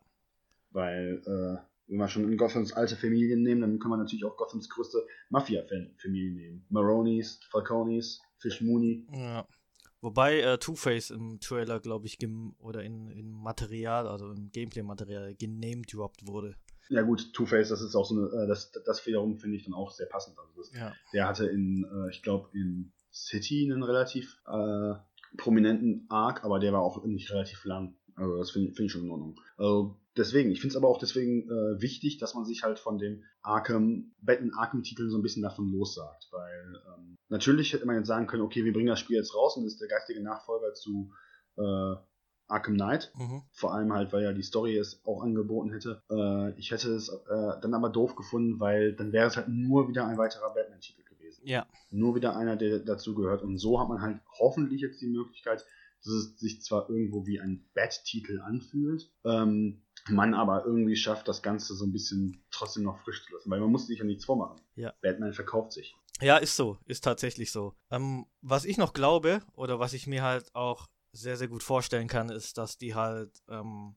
[0.70, 4.36] Weil, äh, wenn wir schon in Gothams alte Familien nehmen, dann kann man natürlich auch
[4.36, 6.66] Gothams größte Mafia-Familie nehmen.
[6.68, 9.06] Maronis, Falconis, Fish Mooney.
[9.12, 9.46] Ja.
[10.00, 12.18] Wobei äh, Two-Face im Trailer, glaube ich,
[12.58, 16.54] oder in, in Material, also im Gameplay-Material, genamedropped wurde.
[16.88, 19.74] Ja gut, Two-Face, das ist auch so eine, äh, das, das wiederum finde ich dann
[19.74, 20.38] auch sehr passend.
[20.38, 20.92] Also das, ja.
[21.12, 24.94] Der hatte in, äh, ich glaube, in City einen relativ äh,
[25.36, 27.96] prominenten Arc, aber der war auch nicht relativ lang.
[28.14, 29.40] Also das finde find ich schon in Ordnung.
[29.56, 32.98] Also deswegen, ich finde es aber auch deswegen äh, wichtig, dass man sich halt von
[32.98, 36.28] den Arkham, Batman Arkham-Titeln so ein bisschen davon lossagt.
[36.32, 39.56] Weil ähm, natürlich hätte man jetzt sagen können, okay, wir bringen das Spiel jetzt raus
[39.56, 41.12] und das ist der geistige Nachfolger zu
[41.56, 41.94] äh,
[42.48, 43.12] Arkham Knight.
[43.16, 43.42] Mhm.
[43.52, 46.02] Vor allem halt, weil ja die Story es auch angeboten hätte.
[46.10, 49.88] Äh, ich hätte es äh, dann aber doof gefunden, weil dann wäre es halt nur
[49.88, 51.42] wieder ein weiterer Batman-Titel gewesen.
[51.46, 51.66] Ja.
[51.90, 53.42] Nur wieder einer, der dazu gehört.
[53.42, 55.64] Und so hat man halt hoffentlich jetzt die Möglichkeit,
[56.04, 61.42] dass es sich zwar irgendwo wie ein Bat-Titel anfühlt, ähm, man aber irgendwie schafft, das
[61.42, 63.50] Ganze so ein bisschen trotzdem noch frisch zu lassen.
[63.50, 64.60] Weil man muss sich ja nichts vormachen.
[64.74, 64.92] Ja.
[65.02, 65.96] Batman verkauft sich.
[66.20, 66.78] Ja, ist so.
[66.86, 67.74] Ist tatsächlich so.
[67.90, 72.08] Ähm, was ich noch glaube, oder was ich mir halt auch sehr, sehr gut vorstellen
[72.08, 73.96] kann, ist, dass die halt ähm,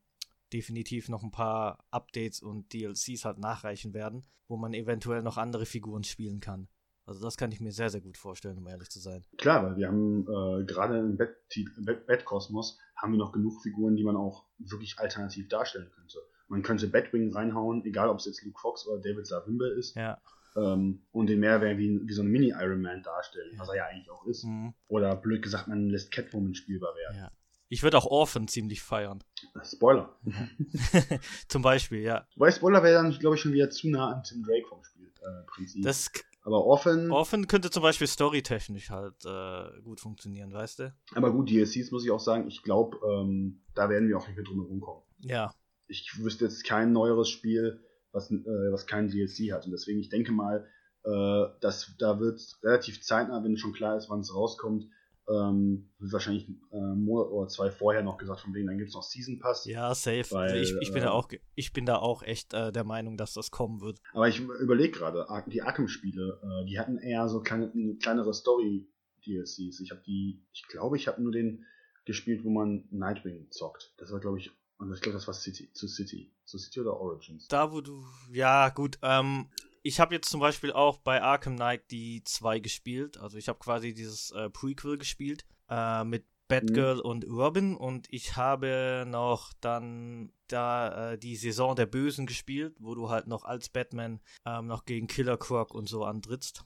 [0.52, 5.65] definitiv noch ein paar Updates und DLCs halt nachreichen werden, wo man eventuell noch andere
[5.65, 6.67] Figuren spielen kann.
[7.06, 9.26] Also das kann ich mir sehr, sehr gut vorstellen, um ehrlich zu sein.
[9.38, 14.15] Klar, weil wir haben äh, gerade im Bat-Kosmos haben wir noch genug Figuren, die man
[14.15, 16.19] auch wirklich alternativ darstellen könnte.
[16.47, 19.95] Man könnte Batwing reinhauen, egal ob es jetzt Luke Fox oder David Savimbe ist.
[19.95, 20.19] Ja.
[20.55, 23.59] Ähm, und den Mehrwert wie, wie so ein Mini-Iron Man darstellen, ja.
[23.59, 24.43] was er ja eigentlich auch ist.
[24.43, 24.73] Mhm.
[24.88, 27.17] Oder blöd gesagt, man lässt Catwoman spielbar werden.
[27.17, 27.31] Ja.
[27.71, 29.23] Ich würde auch Orphan ziemlich feiern.
[29.63, 30.17] Spoiler.
[31.47, 32.25] Zum Beispiel, ja.
[32.35, 35.81] Weil Spoiler wäre dann, glaube ich, schon wieder zu nah an Tim Drake vom Spielprinzip.
[35.81, 37.12] Äh, das aber Orphan.
[37.12, 40.95] Orphan könnte zum Beispiel storytechnisch halt äh, gut funktionieren, weißt du?
[41.13, 44.36] Aber gut, DLCs muss ich auch sagen, ich glaube, ähm, da werden wir auch nicht
[44.36, 45.04] mehr drum herum kommen.
[45.19, 45.54] Ja.
[45.88, 49.65] Ich wüsste jetzt kein neueres Spiel, was, äh, was kein DLC hat.
[49.65, 50.67] Und deswegen, ich denke mal,
[51.04, 54.86] äh, dass da wird relativ zeitnah, wenn schon klar ist, wann es rauskommt,
[55.29, 58.95] ähm, wahrscheinlich äh, ein Monat oder zwei vorher noch gesagt, von wegen, dann gibt es
[58.95, 59.65] noch Season Pass.
[59.65, 60.25] Ja, safe.
[60.31, 63.17] Weil, ich, ich, bin äh, da auch, ich bin da auch echt äh, der Meinung,
[63.17, 63.99] dass das kommen wird.
[64.13, 69.79] Aber ich überlege gerade, die Arkham-Spiele, äh, die hatten eher so kleine, kleinere Story-DLCs.
[69.79, 71.65] Ich habe die, ich glaube, ich habe nur den
[72.05, 73.93] gespielt, wo man Nightwing zockt.
[73.97, 76.31] Das war, glaube ich, und ich glaube, das war City, zu City.
[76.45, 77.47] Zu City oder Origins?
[77.49, 79.47] Da, wo du, ja, gut, ähm,
[79.89, 83.17] ich habe jetzt zum Beispiel auch bei Arkham Knight die 2 gespielt.
[83.17, 87.02] Also ich habe quasi dieses äh, Prequel gespielt äh, mit Batgirl mhm.
[87.02, 92.93] und Robin und ich habe noch dann da äh, die Saison der Bösen gespielt, wo
[92.93, 96.65] du halt noch als Batman ähm, noch gegen Killer Croc und so antrittst.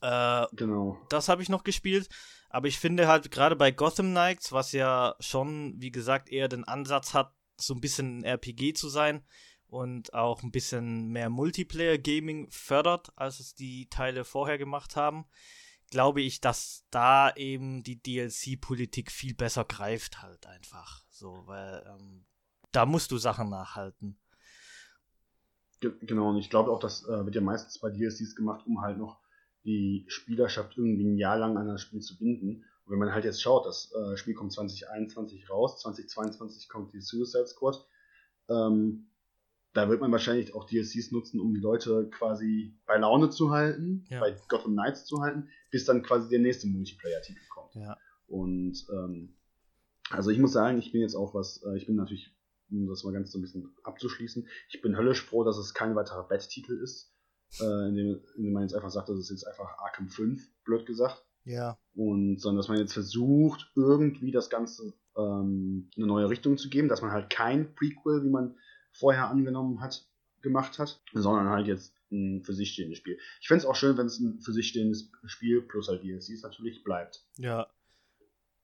[0.00, 0.98] Äh, genau.
[1.08, 2.08] Das habe ich noch gespielt.
[2.48, 6.64] Aber ich finde halt gerade bei Gotham Knights, was ja schon, wie gesagt, eher den
[6.64, 9.24] Ansatz hat, so ein bisschen ein RPG zu sein,
[9.72, 15.24] und auch ein bisschen mehr Multiplayer-Gaming fördert, als es die Teile vorher gemacht haben,
[15.90, 21.02] glaube ich, dass da eben die DLC-Politik viel besser greift halt einfach.
[21.08, 22.26] So, weil ähm,
[22.70, 24.18] da musst du Sachen nachhalten.
[25.80, 28.98] Genau, und ich glaube auch, das äh, wird ja meistens bei DLCs gemacht, um halt
[28.98, 29.20] noch
[29.64, 32.62] die Spielerschaft irgendwie ein Jahr lang an das Spiel zu binden.
[32.84, 37.00] Und wenn man halt jetzt schaut, das äh, Spiel kommt 2021 raus, 2022 kommt die
[37.00, 37.82] Suicide Squad,
[38.50, 39.08] ähm,
[39.72, 44.04] da wird man wahrscheinlich auch DLCs nutzen, um die Leute quasi bei Laune zu halten,
[44.10, 44.20] ja.
[44.20, 47.74] bei Gotham Knights zu halten, bis dann quasi der nächste Multiplayer-Titel kommt.
[47.74, 47.96] Ja.
[48.26, 49.34] Und ähm,
[50.10, 52.34] also ich muss sagen, ich bin jetzt auch was, äh, ich bin natürlich,
[52.70, 55.94] um das mal ganz so ein bisschen abzuschließen, ich bin höllisch froh, dass es kein
[55.96, 57.14] weiterer Bat-Titel ist,
[57.60, 60.42] äh, in, dem, in dem man jetzt einfach sagt, das ist jetzt einfach Arkham 5,
[60.64, 61.24] blöd gesagt.
[61.44, 61.78] Ja.
[61.94, 66.88] Und sondern dass man jetzt versucht, irgendwie das Ganze ähm, eine neue Richtung zu geben,
[66.88, 68.54] dass man halt kein Prequel, wie man
[68.92, 70.06] vorher angenommen hat,
[70.40, 73.18] gemacht hat, sondern halt jetzt ein für sich stehendes Spiel.
[73.40, 76.42] Ich fände es auch schön, wenn es ein für sich stehendes Spiel plus halt DLCs
[76.42, 77.24] natürlich bleibt.
[77.38, 77.68] Ja.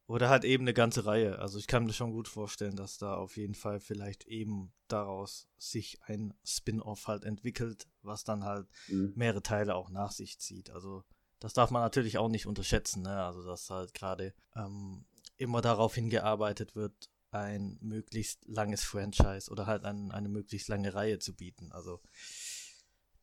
[0.06, 1.38] Oder halt eben eine ganze Reihe.
[1.38, 5.48] Also ich kann mir schon gut vorstellen, dass da auf jeden Fall vielleicht eben daraus
[5.58, 9.12] sich ein Spin-off halt entwickelt, was dann halt mhm.
[9.16, 10.70] mehrere Teile auch nach sich zieht.
[10.70, 11.04] Also
[11.40, 13.02] das darf man natürlich auch nicht unterschätzen.
[13.02, 13.22] Ne?
[13.22, 15.04] Also dass halt gerade ähm,
[15.36, 21.18] immer darauf hingearbeitet wird, ein möglichst langes Franchise oder halt ein, eine möglichst lange Reihe
[21.18, 21.70] zu bieten.
[21.72, 22.00] Also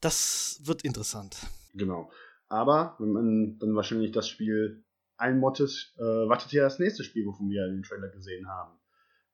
[0.02, 1.38] das wird interessant.
[1.74, 2.12] Genau.
[2.48, 4.84] Aber wenn man dann wahrscheinlich das Spiel
[5.18, 8.78] einmottet, äh, wartet ja das nächste Spiel, wovon wir den Trailer gesehen haben.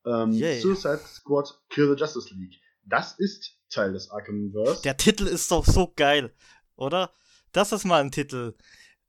[0.05, 2.59] Ähm, Suicide Squad Kill the Justice League.
[2.83, 4.81] Das ist Teil des Arkhamverse.
[4.83, 6.33] Der Titel ist doch so geil,
[6.75, 7.11] oder?
[7.51, 8.55] Das ist mal ein Titel.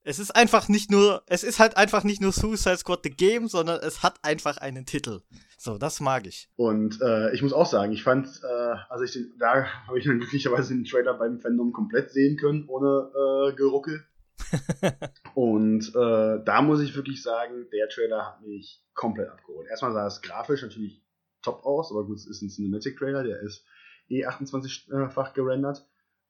[0.04, 3.46] Es ist einfach nicht nur, es ist halt einfach nicht nur Suicide Squad the Game,
[3.46, 5.20] sondern es hat einfach einen Titel.
[5.56, 6.48] So, das mag ich.
[6.56, 10.04] Und äh, ich muss auch sagen, ich fand, äh, also ich den, da habe ich
[10.06, 14.04] dann glücklicherweise den Trailer beim Fandom komplett sehen können, ohne äh, Geruckel.
[15.34, 19.68] und äh, da muss ich wirklich sagen, der Trailer hat mich komplett abgeholt.
[19.68, 21.00] Erstmal sah es grafisch natürlich
[21.42, 23.64] top aus, aber gut, es ist ein Cinematic-Trailer, der ist
[24.08, 25.86] eh 28-fach gerendert.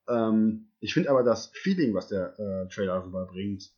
[0.09, 3.71] Ähm, ich finde aber das Feeling, was der äh, Trailer rüberbringt,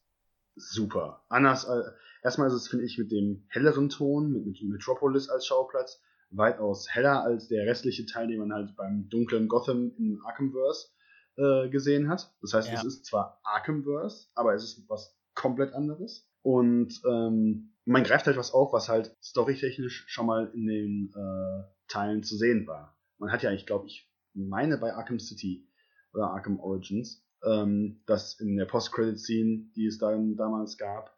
[0.56, 1.24] super.
[1.28, 1.82] Anders, äh,
[2.22, 6.88] erstmal ist es, finde ich, mit dem helleren Ton, mit, mit Metropolis als Schauplatz, weitaus
[6.90, 10.88] heller als der restliche Teil, den man halt beim dunklen Gotham in Arkhamverse
[11.36, 12.32] äh, gesehen hat.
[12.40, 12.74] Das heißt, ja.
[12.74, 16.28] es ist zwar Arkhamverse, aber es ist was komplett anderes.
[16.42, 21.64] Und ähm, man greift halt was auf, was halt storytechnisch schon mal in den äh,
[21.88, 22.96] Teilen zu sehen war.
[23.18, 25.68] Man hat ja, ich glaube, ich meine bei Arkham City
[26.14, 31.16] oder Arkham Origins, ähm, dass in der Post-Credit-Scene, die es dann damals gab,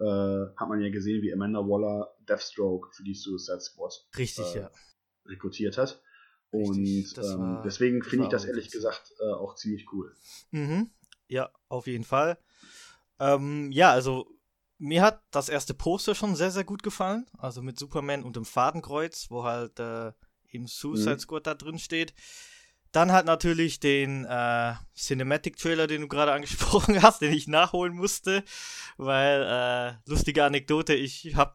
[0.00, 4.60] äh, hat man ja gesehen, wie Amanda Waller Deathstroke für die Suicide Squad Richtig, äh,
[4.60, 4.70] ja.
[5.26, 6.02] rekrutiert hat.
[6.50, 10.14] Und ähm, deswegen finde ich das ehrlich gesagt äh, auch ziemlich cool.
[10.50, 10.90] Mhm.
[11.26, 12.38] Ja, auf jeden Fall.
[13.20, 14.26] Ähm, ja, also
[14.78, 17.26] mir hat das erste Poster schon sehr, sehr gut gefallen.
[17.36, 20.12] Also mit Superman und dem Fadenkreuz, wo halt äh,
[20.50, 21.20] eben Suicide mhm.
[21.20, 22.14] Squad da drin steht.
[22.92, 28.44] Dann halt natürlich den äh, Cinematic-Trailer, den du gerade angesprochen hast, den ich nachholen musste,
[28.96, 31.54] weil äh, lustige Anekdote, ich habe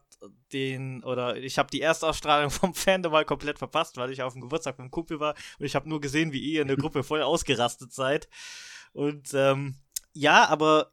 [0.52, 4.42] den oder ich habe die Erstausstrahlung vom Fandom mal komplett verpasst, weil ich auf dem
[4.42, 7.02] Geburtstag mit dem Kumpel war und ich habe nur gesehen, wie ihr in der Gruppe
[7.02, 8.28] voll ausgerastet seid.
[8.92, 9.76] Und ähm,
[10.12, 10.92] ja, aber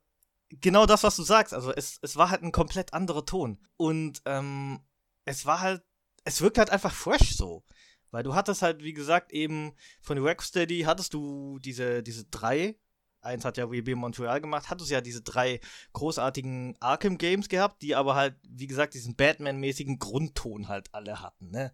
[0.49, 3.59] genau das, was du sagst, also es, es war halt ein komplett anderer Ton.
[3.77, 4.81] Und ähm,
[5.25, 5.83] es war halt,
[6.23, 7.63] es wirkt halt einfach fresh so.
[8.11, 12.77] Weil du hattest halt, wie gesagt, eben von Rocksteady hattest du diese, diese drei,
[13.21, 15.61] eins hat ja WB Montreal gemacht, hattest ja diese drei
[15.93, 21.51] großartigen Arkham Games gehabt, die aber halt, wie gesagt, diesen Batman-mäßigen Grundton halt alle hatten,
[21.51, 21.73] ne?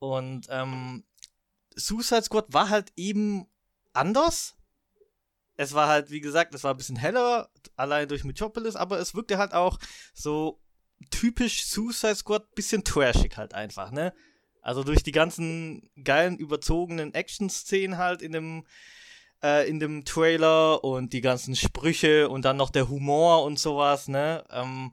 [0.00, 1.04] Und ähm,
[1.74, 3.46] Suicide Squad war halt eben
[3.92, 4.56] anders.
[5.56, 9.14] Es war halt, wie gesagt, es war ein bisschen heller, allein durch Metropolis, aber es
[9.14, 9.78] wirkte halt auch
[10.14, 10.60] so
[11.10, 14.14] typisch Suicide Squad, bisschen trashig halt einfach, ne?
[14.68, 18.66] Also durch die ganzen geilen, überzogenen Action-Szenen halt in dem,
[19.42, 24.08] äh, in dem Trailer und die ganzen Sprüche und dann noch der Humor und sowas,
[24.08, 24.44] ne?
[24.50, 24.92] Ähm,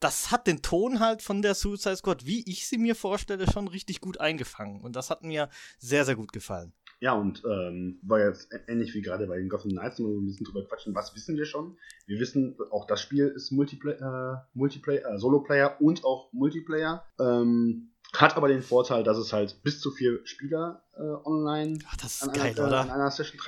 [0.00, 3.68] das hat den Ton halt von der Suicide Squad, wie ich sie mir vorstelle, schon
[3.68, 4.80] richtig gut eingefangen.
[4.80, 6.72] Und das hat mir sehr, sehr gut gefallen.
[6.98, 10.26] Ja, und ähm, war jetzt ähnlich wie gerade bei den Gotham Knights, wo wir ein
[10.26, 11.76] bisschen drüber quatschen, was wissen wir schon?
[12.06, 17.04] Wir wissen, auch das Spiel ist Multiplayer, äh, Multiplayer, äh, Solo-Player und auch Multiplayer.
[17.20, 21.96] Ähm, hat aber den Vorteil, dass es halt bis zu vier Spieler äh, online Ach,
[21.96, 22.80] das ist an, geil, einer, oder?
[22.80, 23.40] an einer Session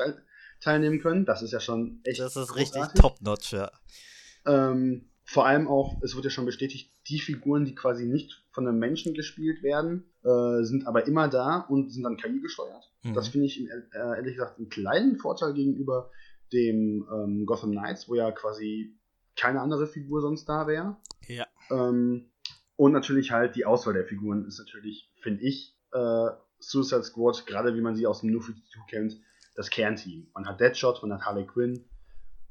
[0.60, 1.24] teilnehmen können.
[1.24, 2.20] Das ist ja schon echt.
[2.20, 2.82] Das ist großartig.
[2.82, 3.70] richtig top-notch, ja.
[4.44, 8.66] Ähm, vor allem auch, es wird ja schon bestätigt, die Figuren, die quasi nicht von
[8.66, 12.90] einem Menschen gespielt werden, äh, sind aber immer da und sind dann KI gesteuert.
[13.04, 13.14] Mhm.
[13.14, 16.10] Das finde ich äh, ehrlich gesagt einen kleinen Vorteil gegenüber
[16.52, 18.98] dem ähm, Gotham Knights, wo ja quasi
[19.36, 20.96] keine andere Figur sonst da wäre.
[21.28, 21.46] Ja.
[21.70, 22.32] Ähm,
[22.74, 26.26] und natürlich halt die Auswahl der Figuren ist natürlich, finde ich, äh,
[26.58, 29.20] Suicide Squad, gerade wie man sie aus dem New 52 kennt,
[29.54, 30.32] das Kernteam.
[30.34, 31.84] Man hat Deadshot, man hat Harley Quinn,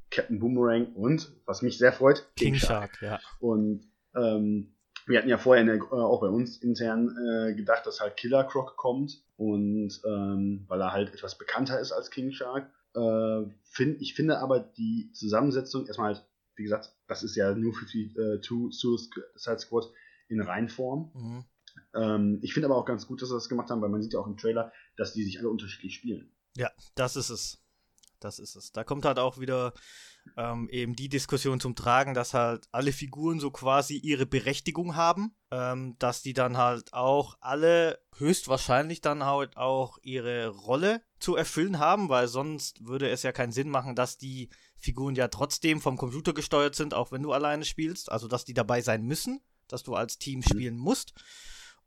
[0.09, 2.95] Captain Boomerang und, was mich sehr freut, King, King Shark.
[2.95, 3.01] Shark.
[3.01, 3.19] ja.
[3.41, 4.73] Und ähm,
[5.07, 8.43] wir hatten ja vorher der, äh, auch bei uns intern äh, gedacht, dass halt Killer
[8.43, 12.69] Croc kommt und ähm, weil er halt etwas bekannter ist als King Shark.
[12.93, 17.71] Äh, find, ich finde aber die Zusammensetzung erstmal halt, wie gesagt, das ist ja New
[17.71, 19.91] 52 Suicide Squad
[20.27, 21.11] in Reinform.
[21.13, 21.45] Mhm.
[21.95, 24.13] Ähm, ich finde aber auch ganz gut, dass sie das gemacht haben, weil man sieht
[24.13, 26.31] ja auch im Trailer, dass die sich alle unterschiedlich spielen.
[26.55, 27.59] Ja, das ist es.
[28.19, 28.71] Das ist es.
[28.71, 29.73] Da kommt halt auch wieder
[30.35, 35.35] ähm, eben die Diskussion zum Tragen, dass halt alle Figuren so quasi ihre Berechtigung haben,
[35.51, 41.79] ähm, dass die dann halt auch alle höchstwahrscheinlich dann halt auch ihre Rolle zu erfüllen
[41.79, 45.97] haben, weil sonst würde es ja keinen Sinn machen, dass die Figuren ja trotzdem vom
[45.97, 49.83] Computer gesteuert sind, auch wenn du alleine spielst, also dass die dabei sein müssen dass
[49.83, 51.13] du als Team spielen musst.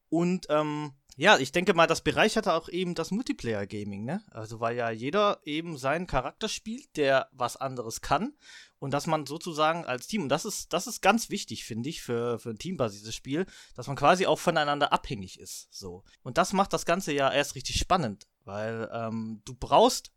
[0.08, 4.24] Und ähm, ja, ich denke mal, das bereicherte auch eben das Multiplayer-Gaming, ne?
[4.30, 8.34] Also weil ja jeder eben seinen Charakter spielt, der was anderes kann.
[8.78, 12.00] Und dass man sozusagen als Team, und das ist, das ist ganz wichtig, finde ich,
[12.00, 13.44] für, für ein teambasiertes Spiel,
[13.74, 15.68] dass man quasi auch voneinander abhängig ist.
[15.70, 16.02] So.
[16.22, 20.12] Und das macht das Ganze ja erst richtig spannend, weil ähm, du brauchst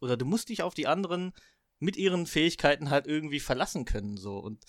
[0.00, 1.32] oder du musst dich auf die anderen
[1.78, 4.16] mit ihren Fähigkeiten halt irgendwie verlassen können.
[4.16, 4.38] So.
[4.38, 4.64] Und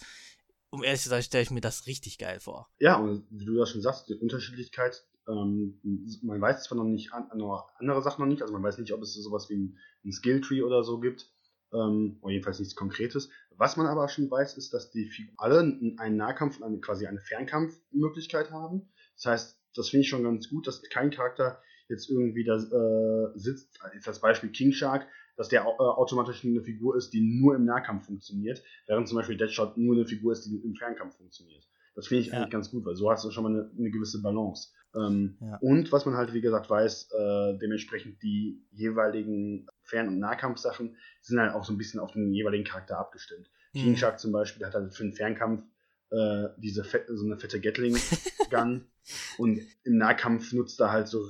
[0.70, 2.70] um ehrlich zu sein, stelle ich mir das richtig geil vor.
[2.80, 5.80] Ja, und wie du das schon sagst, die Unterschiedlichkeit, ähm,
[6.24, 8.94] man weiß zwar noch nicht an, noch andere Sachen noch nicht, also man weiß nicht,
[8.94, 11.32] ob es sowas wie ein, ein Skilltree oder so gibt,
[11.74, 13.30] ähm, oder jedenfalls nichts Konkretes.
[13.58, 15.60] Was man aber schon weiß, ist, dass die Figuren alle
[15.98, 18.89] einen Nahkampf und eine, quasi eine Fernkampfmöglichkeit haben.
[19.15, 23.38] Das heißt, das finde ich schon ganz gut, dass kein Charakter jetzt irgendwie da äh,
[23.38, 23.80] sitzt.
[23.94, 27.65] Jetzt als Beispiel King Shark, dass der äh, automatisch eine Figur ist, die nur im
[27.65, 31.68] Nahkampf funktioniert, während zum Beispiel Deadshot nur eine Figur ist, die im Fernkampf funktioniert.
[31.96, 32.34] Das finde ich ja.
[32.34, 34.70] eigentlich ganz gut, weil so hast du schon mal eine, eine gewisse Balance.
[34.95, 35.58] Ähm, ja.
[35.58, 41.39] Und was man halt, wie gesagt, weiß, äh, dementsprechend die jeweiligen Fern- und Nahkampfsachen sind
[41.39, 43.49] halt auch so ein bisschen auf den jeweiligen Charakter abgestimmt.
[43.73, 43.80] Mhm.
[43.80, 45.63] King Shark zum Beispiel hat halt für den Fernkampf
[46.12, 48.86] äh, diese so eine fette Gatling-Gun
[49.38, 51.30] und im Nahkampf nutzt er halt so,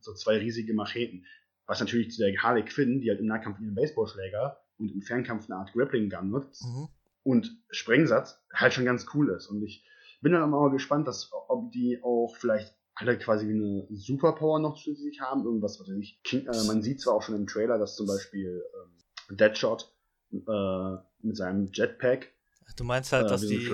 [0.00, 1.26] so zwei riesige Macheten.
[1.66, 5.48] Was natürlich zu der Harley Quinn, die halt im Nahkampf einen Baseballschläger und im Fernkampf
[5.48, 6.88] eine Art Grappling-Gun nutzt mhm.
[7.22, 9.46] und Sprengsatz halt schon ganz cool ist.
[9.46, 9.84] Und ich
[10.20, 14.58] bin dann auch mal gespannt, dass, ob die auch vielleicht alle quasi wie eine Superpower
[14.58, 15.44] noch zusätzlich haben.
[15.44, 16.20] Irgendwas, was ich.
[16.24, 19.94] King, äh, man sieht zwar auch schon im Trailer, dass zum Beispiel ähm, Deadshot
[20.32, 22.32] äh, mit seinem Jetpack.
[22.76, 23.70] Du meinst halt, äh, dass, die,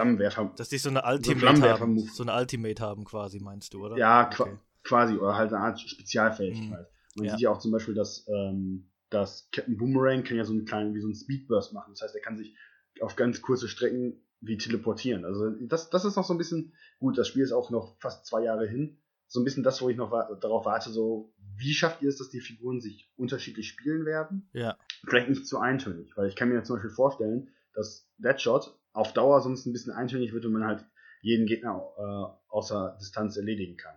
[0.57, 1.99] dass die so eine Ultimate so haben.
[2.01, 3.97] So eine Ultimate haben quasi, meinst du, oder?
[3.97, 4.59] Ja, okay.
[4.83, 5.15] quasi.
[5.15, 6.81] Oder halt eine Art Spezialfähigkeit.
[6.81, 7.15] Mhm.
[7.15, 7.33] Man ja.
[7.33, 10.95] sieht ja auch zum Beispiel, dass, ähm, dass Captain Boomerang kann ja so einen kleinen,
[10.95, 11.93] wie so einen Speedburst machen.
[11.93, 12.57] Das heißt, er kann sich
[13.01, 15.25] auf ganz kurze Strecken wie teleportieren.
[15.25, 17.17] Also das, das ist noch so ein bisschen gut.
[17.17, 18.99] Das Spiel ist auch noch fast zwei Jahre hin
[19.33, 22.19] so ein bisschen das, wo ich noch wa darauf warte, so, wie schafft ihr es,
[22.19, 24.51] dass die Figuren sich unterschiedlich spielen werden?
[24.53, 24.77] Ja.
[25.07, 29.41] Vielleicht nicht zu eintönig, weil ich kann mir zum Beispiel vorstellen, dass Deadshot auf Dauer
[29.41, 30.85] sonst ein bisschen eintönig wird und man halt
[31.23, 33.95] jeden Gegner äh, außer Distanz erledigen kann.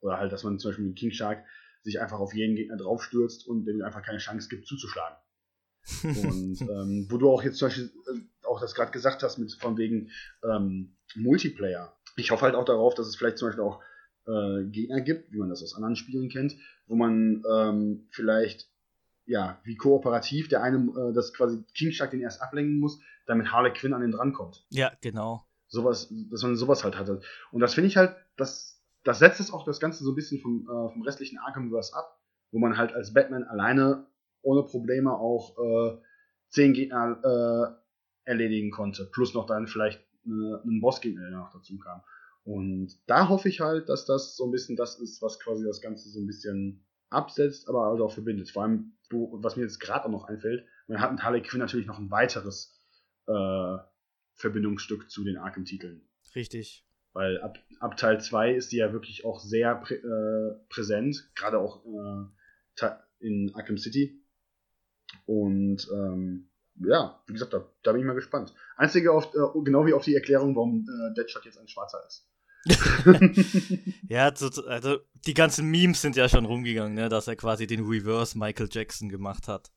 [0.00, 1.44] Oder halt, dass man zum Beispiel mit King Shark
[1.82, 5.18] sich einfach auf jeden Gegner draufstürzt und dem einfach keine Chance gibt, zuzuschlagen.
[6.02, 9.52] und ähm, wo du auch jetzt zum Beispiel äh, auch das gerade gesagt hast, mit
[9.52, 10.10] von wegen
[10.42, 11.94] ähm, Multiplayer.
[12.16, 13.82] Ich hoffe halt auch darauf, dass es vielleicht zum Beispiel auch
[14.28, 18.68] äh, Gegner gibt, wie man das aus anderen Spielen kennt, wo man ähm, vielleicht,
[19.26, 23.52] ja, wie kooperativ der eine, äh, das quasi King Shark den erst ablenken muss, damit
[23.52, 24.66] Harley Quinn an den drankommt.
[24.70, 25.44] Ja, genau.
[25.68, 27.20] Sowas, dass man sowas halt hatte.
[27.52, 30.40] Und das finde ich halt, das, das setzt es auch das Ganze so ein bisschen
[30.40, 34.06] vom, äh, vom restlichen Arkhamverse ab, wo man halt als Batman alleine
[34.42, 35.98] ohne Probleme auch äh,
[36.48, 37.76] zehn Gegner
[38.24, 42.02] äh, erledigen konnte, plus noch dann vielleicht eine, einen Bossgegner, der noch dazu kam.
[42.48, 45.82] Und da hoffe ich halt, dass das so ein bisschen das ist, was quasi das
[45.82, 48.50] Ganze so ein bisschen absetzt, aber halt auch verbindet.
[48.50, 51.86] Vor allem, was mir jetzt gerade auch noch einfällt, man hat mit Harley Quinn natürlich
[51.86, 52.74] noch ein weiteres
[53.26, 53.76] äh,
[54.32, 56.00] Verbindungsstück zu den Arkham-Titeln.
[56.34, 56.86] Richtig.
[57.12, 61.58] Weil ab, ab Teil 2 ist die ja wirklich auch sehr prä äh, präsent, gerade
[61.58, 62.88] auch äh,
[63.20, 64.24] in Arkham City.
[65.26, 68.54] Und ähm, ja, wie gesagt, da, da, bin ich mal gespannt.
[68.78, 72.26] Einzige, auf, äh, genau wie auf die Erklärung, warum äh, Deadshot jetzt ein Schwarzer ist.
[74.08, 78.38] ja, also die ganzen Memes sind ja schon rumgegangen, ne, dass er quasi den Reverse
[78.38, 79.70] Michael Jackson gemacht hat.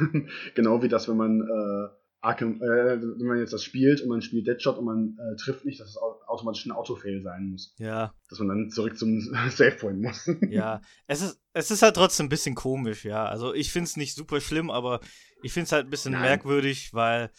[0.54, 1.88] genau wie das, wenn man äh,
[2.20, 5.64] Arkham, äh, wenn man jetzt das spielt und man spielt Deadshot und man äh, trifft
[5.64, 7.74] nicht, dass es automatisch ein Autofail sein muss.
[7.78, 8.14] Ja.
[8.28, 9.20] Dass man dann zurück zum
[9.50, 10.28] Savepoint muss.
[10.50, 13.24] ja, es ist, es ist halt trotzdem ein bisschen komisch, ja.
[13.26, 15.00] Also ich finde es nicht super schlimm, aber
[15.42, 16.22] ich finde es halt ein bisschen Nein.
[16.22, 17.30] merkwürdig, weil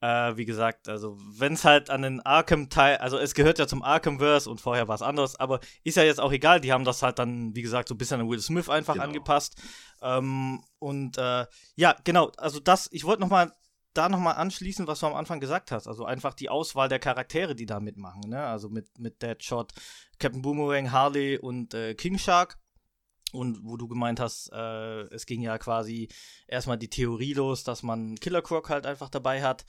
[0.00, 3.82] äh, wie gesagt, also wenn es halt an den Arkham-Teil, also es gehört ja zum
[3.82, 7.02] Arkhamverse und vorher war es anders, aber ist ja jetzt auch egal, die haben das
[7.02, 9.06] halt dann, wie gesagt, so ein bisschen an Will Smith einfach genau.
[9.06, 9.60] angepasst.
[10.00, 13.52] Ähm, und äh, ja, genau, also das, ich wollte nochmal
[13.94, 15.88] da nochmal anschließen, was du am Anfang gesagt hast.
[15.88, 18.46] Also einfach die Auswahl der Charaktere, die da mitmachen, ne?
[18.46, 19.72] Also mit, mit Deadshot,
[20.20, 22.58] Captain Boomerang, Harley und äh, King Shark.
[23.32, 26.08] Und wo du gemeint hast, äh, es ging ja quasi
[26.46, 29.66] erstmal die Theorie los, dass man Killer Croc halt einfach dabei hat,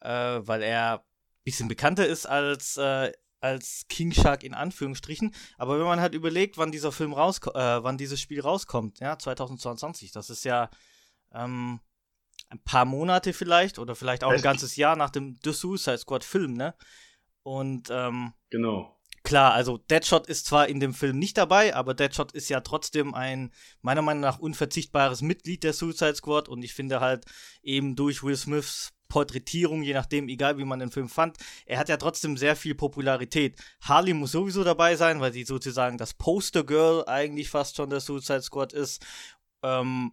[0.00, 5.34] äh, weil er ein bisschen bekannter ist als, äh, als King Shark in Anführungsstrichen.
[5.56, 9.16] Aber wenn man halt überlegt, wann dieser Film rauskommt, äh, wann dieses Spiel rauskommt, ja,
[9.16, 10.68] 2022, das ist ja
[11.32, 11.80] ähm,
[12.48, 16.24] ein paar Monate vielleicht oder vielleicht auch ein ganzes Jahr nach dem The Suicide Squad
[16.24, 16.74] Film, ne?
[17.42, 18.95] Und ähm, genau.
[19.26, 23.12] Klar, also Deadshot ist zwar in dem Film nicht dabei, aber Deadshot ist ja trotzdem
[23.12, 23.50] ein
[23.82, 27.24] meiner Meinung nach unverzichtbares Mitglied der Suicide Squad und ich finde halt
[27.60, 31.88] eben durch Will Smiths Porträtierung, je nachdem, egal wie man den Film fand, er hat
[31.88, 33.56] ja trotzdem sehr viel Popularität.
[33.80, 37.98] Harley muss sowieso dabei sein, weil sie sozusagen das Poster Girl eigentlich fast schon der
[37.98, 39.04] Suicide Squad ist.
[39.64, 40.12] Ähm,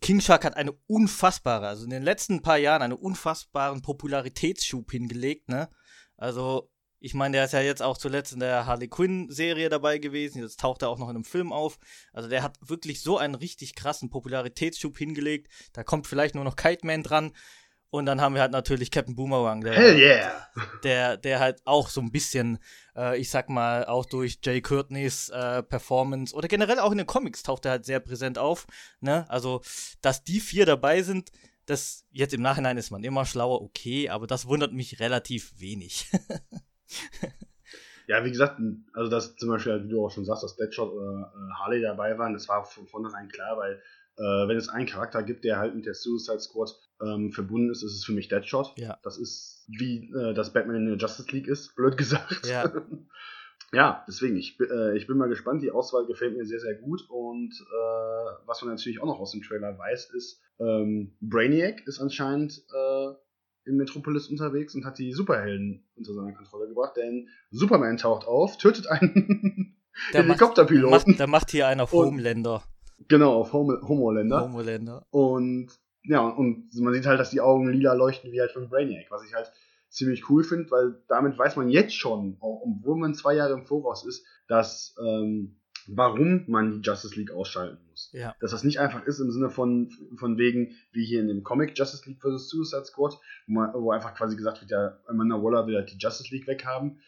[0.00, 5.48] King Shark hat eine unfassbare, also in den letzten paar Jahren einen unfassbaren Popularitätsschub hingelegt,
[5.48, 5.68] ne?
[6.16, 6.71] Also
[7.04, 10.40] ich meine, der ist ja jetzt auch zuletzt in der Harley Quinn-Serie dabei gewesen.
[10.40, 11.80] Jetzt taucht er auch noch in einem Film auf.
[12.12, 15.50] Also der hat wirklich so einen richtig krassen Popularitätsschub hingelegt.
[15.72, 17.32] Da kommt vielleicht nur noch Kite Man dran.
[17.90, 20.48] Und dann haben wir halt natürlich Captain Boomerang, der, Hell yeah.
[20.82, 22.58] der, der halt auch so ein bisschen,
[22.96, 27.06] äh, ich sag mal, auch durch Jay Courtneys äh, Performance oder generell auch in den
[27.06, 28.66] Comics taucht er halt sehr präsent auf.
[29.00, 29.26] Ne?
[29.28, 29.60] Also,
[30.00, 31.32] dass die vier dabei sind,
[31.66, 36.06] das jetzt im Nachhinein ist man immer schlauer, okay, aber das wundert mich relativ wenig.
[38.06, 38.60] ja, wie gesagt,
[38.92, 42.18] also dass zum Beispiel, wie du auch schon sagst, dass Deadshot oder äh, Harley dabei
[42.18, 43.82] waren, das war von vornherein klar, weil
[44.18, 47.82] äh, wenn es einen Charakter gibt, der halt mit der Suicide Squad ähm, verbunden ist,
[47.82, 48.72] ist es für mich Deadshot.
[48.76, 48.98] Ja.
[49.02, 52.46] Das ist wie äh, das Batman in der Justice League ist, blöd gesagt.
[52.46, 52.70] Ja.
[53.72, 55.62] ja, deswegen, ich, äh, ich bin mal gespannt.
[55.62, 57.02] Die Auswahl gefällt mir sehr, sehr gut.
[57.08, 62.00] Und äh, was man natürlich auch noch aus dem Trailer weiß, ist, ähm, Brainiac ist
[62.00, 63.14] anscheinend äh,
[63.64, 68.58] in Metropolis unterwegs und hat die Superhelden unter seiner Kontrolle gebracht, denn Superman taucht auf,
[68.58, 69.76] tötet einen
[70.12, 71.16] Helikopterpiloten.
[71.16, 72.62] Der macht hier einen auf Homelander.
[73.08, 74.42] Genau, auf Home Homoländer.
[74.42, 75.06] Homoländer.
[75.10, 75.68] Und
[76.04, 79.24] ja, und man sieht halt, dass die Augen lila leuchten wie halt von Brainiac, was
[79.24, 79.52] ich halt
[79.88, 84.06] ziemlich cool finde, weil damit weiß man jetzt schon, obwohl man zwei Jahre im Voraus
[84.06, 88.10] ist, dass ähm, warum man die Justice League ausschalten muss.
[88.12, 88.34] Ja.
[88.40, 91.76] Dass das nicht einfach ist im Sinne von, von wegen, wie hier in dem Comic
[91.76, 92.48] Justice League vs.
[92.48, 95.98] Suicide Squad, wo, man, wo einfach quasi gesagt wird, ja, Amanda Waller will halt die
[95.98, 97.00] Justice League weghaben,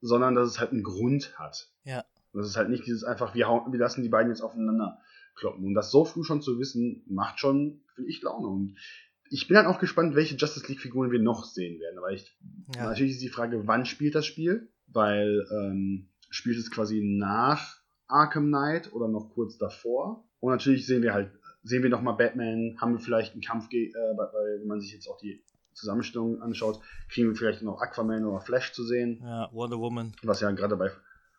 [0.00, 1.70] sondern dass es halt einen Grund hat.
[1.84, 2.04] Ja.
[2.32, 4.98] Das ist halt nicht dieses einfach, wir, hauen, wir lassen die beiden jetzt aufeinander
[5.34, 5.64] kloppen.
[5.64, 8.48] Und das so früh schon zu wissen, macht schon, finde ich, Laune.
[8.48, 8.78] Und
[9.30, 11.98] ich bin dann auch gespannt, welche Justice League-Figuren wir noch sehen werden.
[11.98, 12.36] Aber ich,
[12.74, 12.84] ja.
[12.84, 14.70] natürlich ist die Frage, wann spielt das Spiel?
[14.86, 17.81] Weil ähm, spielt es quasi nach
[18.12, 20.24] Arkham Knight oder noch kurz davor?
[20.40, 21.30] Und natürlich sehen wir halt,
[21.62, 25.08] sehen wir nochmal Batman, haben wir vielleicht einen Kampf, äh, weil wenn man sich jetzt
[25.08, 25.42] auch die
[25.74, 29.20] Zusammenstellung anschaut, kriegen wir vielleicht noch Aquaman oder Flash zu sehen.
[29.22, 30.12] Ja, Wonder Woman.
[30.22, 30.90] Was ja gerade bei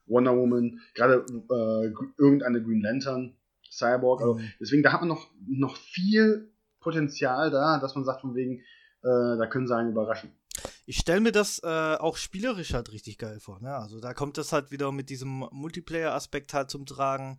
[0.07, 3.35] Wonder Woman, gerade äh, irgendeine Green Lantern
[3.69, 4.21] Cyborg.
[4.21, 4.51] Also mhm.
[4.59, 8.59] deswegen, da hat man noch, noch viel Potenzial da, dass man sagt, von wegen,
[9.01, 10.31] äh, da können sie einen überraschen.
[10.85, 13.61] Ich stelle mir das äh, auch spielerisch halt richtig geil vor.
[13.61, 13.73] Ne?
[13.75, 17.37] Also da kommt das halt wieder mit diesem Multiplayer-Aspekt halt zum Tragen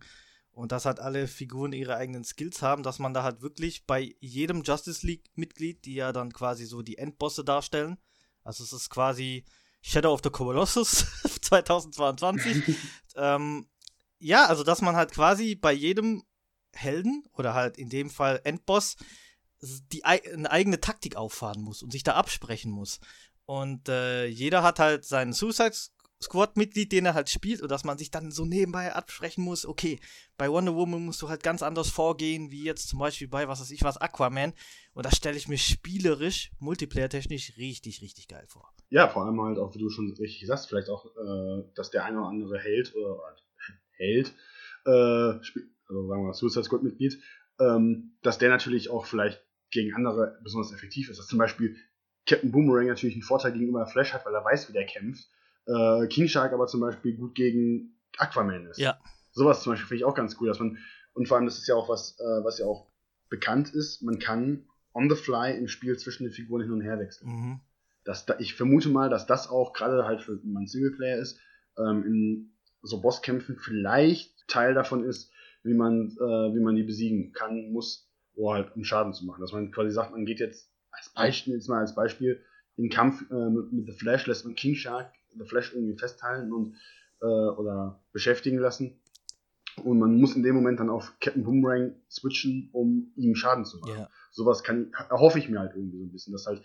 [0.51, 4.15] und dass halt alle Figuren ihre eigenen Skills haben, dass man da halt wirklich bei
[4.19, 7.97] jedem Justice League-Mitglied, die ja dann quasi so die Endbosse darstellen,
[8.43, 9.43] also es ist quasi
[9.81, 11.05] Shadow of the Colossus
[11.41, 12.75] 2022,
[13.15, 13.67] ähm,
[14.17, 16.23] ja, also dass man halt quasi bei jedem
[16.73, 18.95] Helden oder halt in dem Fall Endboss
[19.91, 22.99] die eine eigene Taktik auffahren muss und sich da absprechen muss.
[23.45, 25.75] Und äh, jeder hat halt seinen Suicide
[26.21, 29.99] Squad-Mitglied, den er halt spielt, und dass man sich dann so nebenbei absprechen muss, okay,
[30.37, 33.59] bei Wonder Woman musst du halt ganz anders vorgehen, wie jetzt zum Beispiel bei, was
[33.59, 34.53] weiß ich was, Aquaman.
[34.93, 38.73] Und das stelle ich mir spielerisch, multiplayer-technisch richtig, richtig geil vor.
[38.89, 42.05] Ja, vor allem halt auch, wie du schon richtig sagst, vielleicht auch, äh, dass der
[42.05, 43.19] eine oder andere Held oder
[43.97, 44.33] Held,
[44.85, 47.21] äh, also sagen wir mal Suicide Squad-Mitglied,
[47.59, 51.19] ähm, dass der natürlich auch vielleicht gegen andere besonders effektiv ist.
[51.19, 51.75] Dass zum Beispiel
[52.25, 55.29] Captain Boomerang natürlich einen Vorteil gegenüber Flash hat, weil er weiß, wie der kämpft.
[55.67, 58.79] Äh, King Shark aber zum Beispiel gut gegen Aquaman ist.
[58.79, 58.99] Ja.
[59.31, 60.77] Sowas zum Beispiel finde ich auch ganz cool, dass man,
[61.13, 62.87] und vor allem, das ist ja auch was, äh, was ja auch
[63.29, 66.99] bekannt ist, man kann on the fly im Spiel zwischen den Figuren hin und her
[66.99, 67.29] wechseln.
[67.29, 67.59] Mhm.
[68.05, 71.39] Das, ich vermute mal, dass das auch gerade halt für man Singleplayer ist,
[71.77, 75.31] ähm, in so Bosskämpfen vielleicht Teil davon ist,
[75.63, 79.41] wie man, äh, wie man die besiegen kann, muss, oder halt um Schaden zu machen.
[79.41, 82.43] Dass man quasi sagt, man geht jetzt als Beispiel, jetzt mal als Beispiel,
[82.77, 86.51] in Kampf äh, mit, mit, The Flash lässt man King Shark The Flash irgendwie festhalten
[86.51, 86.75] und
[87.21, 88.99] äh, oder beschäftigen lassen.
[89.83, 93.79] Und man muss in dem Moment dann auf Captain Boomerang switchen, um ihm Schaden zu
[93.79, 93.97] machen.
[93.97, 94.09] Yeah.
[94.31, 96.63] Sowas kann, erhoffe ich mir halt irgendwie so ein bisschen, dass halt,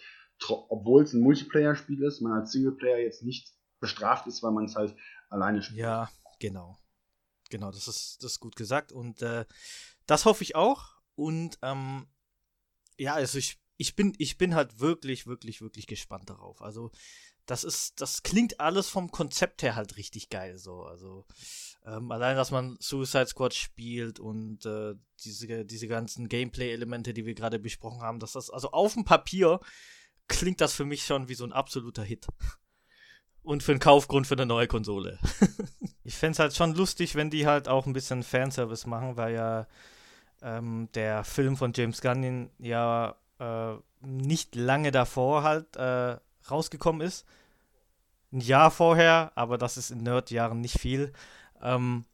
[0.48, 4.76] obwohl es ein Multiplayer-Spiel ist, man als Singleplayer jetzt nicht bestraft ist, weil man es
[4.76, 4.94] halt
[5.28, 5.80] alleine spielt.
[5.80, 6.08] Ja,
[6.38, 6.78] genau.
[7.50, 8.92] Genau, das ist, das ist gut gesagt.
[8.92, 9.44] Und äh,
[10.06, 11.00] das hoffe ich auch.
[11.16, 12.06] Und ähm,
[12.96, 16.60] ja, also ich, ich bin, ich bin halt wirklich, wirklich, wirklich gespannt darauf.
[16.60, 16.90] Also,
[17.46, 20.82] das ist, das klingt alles vom Konzept her halt richtig geil so.
[20.82, 21.24] Also
[21.86, 27.34] ähm, allein, dass man Suicide Squad spielt und äh, diese, diese ganzen Gameplay-Elemente, die wir
[27.34, 29.60] gerade besprochen haben, dass das, also auf dem Papier
[30.28, 32.28] klingt das für mich schon wie so ein absoluter Hit
[33.42, 35.18] und für einen Kaufgrund für eine neue Konsole.
[36.04, 39.34] ich fände es halt schon lustig, wenn die halt auch ein bisschen Fanservice machen, weil
[39.34, 39.66] ja
[40.42, 46.16] ähm, der Film von James Gunn ja äh, nicht lange davor halt äh,
[46.50, 47.26] rausgekommen ist.
[48.32, 51.12] Ein Jahr vorher, aber das ist in Nerd-Jahren nicht viel.
[51.60, 52.04] Ähm,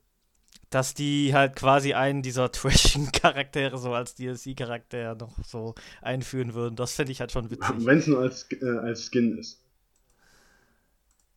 [0.70, 6.76] dass die halt quasi einen dieser trashing Charaktere so als DLC-Charakter noch so einführen würden.
[6.76, 7.74] Das fände ich halt schon witzig.
[7.78, 9.60] Wenn es nur als, äh, als Skin ist.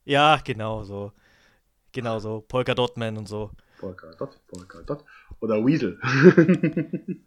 [0.05, 1.11] Ja, genau so.
[1.91, 2.41] Genau so.
[2.47, 3.51] Polka Dot Man und so.
[3.77, 5.03] Polka Dot, Polka Dot.
[5.39, 5.99] Oder Weasel.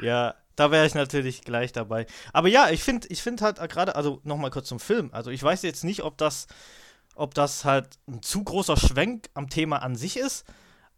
[0.00, 2.06] ja, da wäre ich natürlich gleich dabei.
[2.32, 5.10] Aber ja, ich finde ich find halt gerade, also nochmal kurz zum Film.
[5.12, 6.46] Also ich weiß jetzt nicht, ob das,
[7.14, 10.44] ob das halt ein zu großer Schwenk am Thema an sich ist.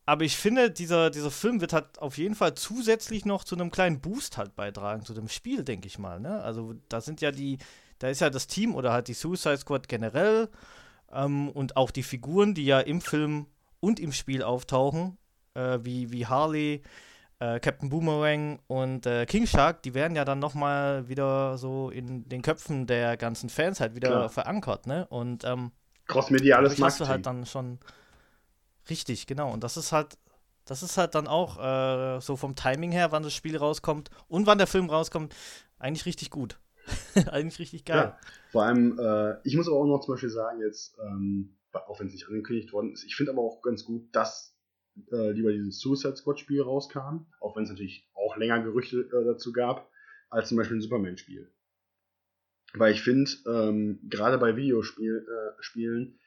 [0.06, 3.70] aber ich finde, dieser, dieser Film wird halt auf jeden Fall zusätzlich noch zu einem
[3.70, 6.18] kleinen Boost halt beitragen, zu dem Spiel, denke ich mal.
[6.18, 6.40] Ne?
[6.42, 7.58] Also da sind ja die,
[7.98, 10.48] da ist ja das Team oder halt die Suicide Squad generell
[11.12, 13.46] ähm, und auch die Figuren, die ja im Film
[13.80, 15.18] und im Spiel auftauchen,
[15.54, 16.82] äh, wie, wie Harley,
[17.40, 22.28] äh, Captain Boomerang und äh, King Shark, die werden ja dann nochmal wieder so in
[22.28, 24.28] den Köpfen der ganzen Fans halt wieder Klar.
[24.28, 25.06] verankert, ne?
[25.08, 25.72] Und ähm,
[26.06, 26.84] Crossmediales Marketing.
[26.84, 27.78] hast du halt dann schon
[28.90, 29.52] Richtig, genau.
[29.52, 30.18] Und das ist halt,
[30.64, 34.46] das ist halt dann auch äh, so vom Timing her, wann das Spiel rauskommt und
[34.46, 35.34] wann der Film rauskommt,
[35.78, 36.58] eigentlich richtig gut.
[37.30, 37.96] eigentlich richtig geil.
[37.96, 38.18] Ja,
[38.50, 42.06] vor allem, äh, ich muss aber auch noch zum Beispiel sagen, jetzt, ähm, auch wenn
[42.06, 44.56] es nicht angekündigt worden ist, ich finde aber auch ganz gut, dass
[45.12, 49.52] äh, lieber dieses Suicide Squad-Spiel rauskam, auch wenn es natürlich auch länger Gerüchte äh, dazu
[49.52, 49.90] gab,
[50.30, 51.50] als zum Beispiel ein Superman-Spiel.
[52.74, 56.18] Weil ich finde, ähm, gerade bei Videospielen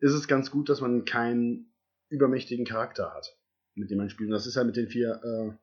[0.00, 1.72] äh, ist es ganz gut, dass man keinen
[2.08, 3.38] übermächtigen Charakter hat,
[3.74, 4.28] mit dem man spielt.
[4.28, 5.20] Und das ist ja mit den vier.
[5.22, 5.56] Äh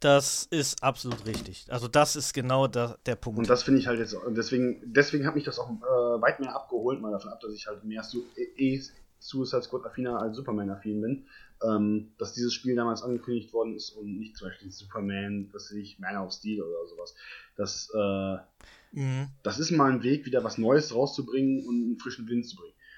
[0.00, 1.66] das ist absolut richtig.
[1.70, 3.38] Also das ist genau der, der Punkt.
[3.38, 6.54] Und das finde ich halt jetzt, deswegen, deswegen hat mich das auch äh, weit mehr
[6.54, 8.80] abgeholt, mal davon ab, dass ich halt mehr Su eh
[9.18, 11.26] Suicide Squad affiner als Superman affin bin,
[11.62, 15.78] ähm, dass dieses Spiel damals angekündigt worden ist und nicht zum Beispiel Superman, was weiß
[15.78, 17.14] ich, Man of Steel oder sowas.
[17.56, 19.28] Das, äh, mhm.
[19.42, 22.56] das ist mal ein Weg, wieder was Neues rauszubringen und einen frischen Wind zu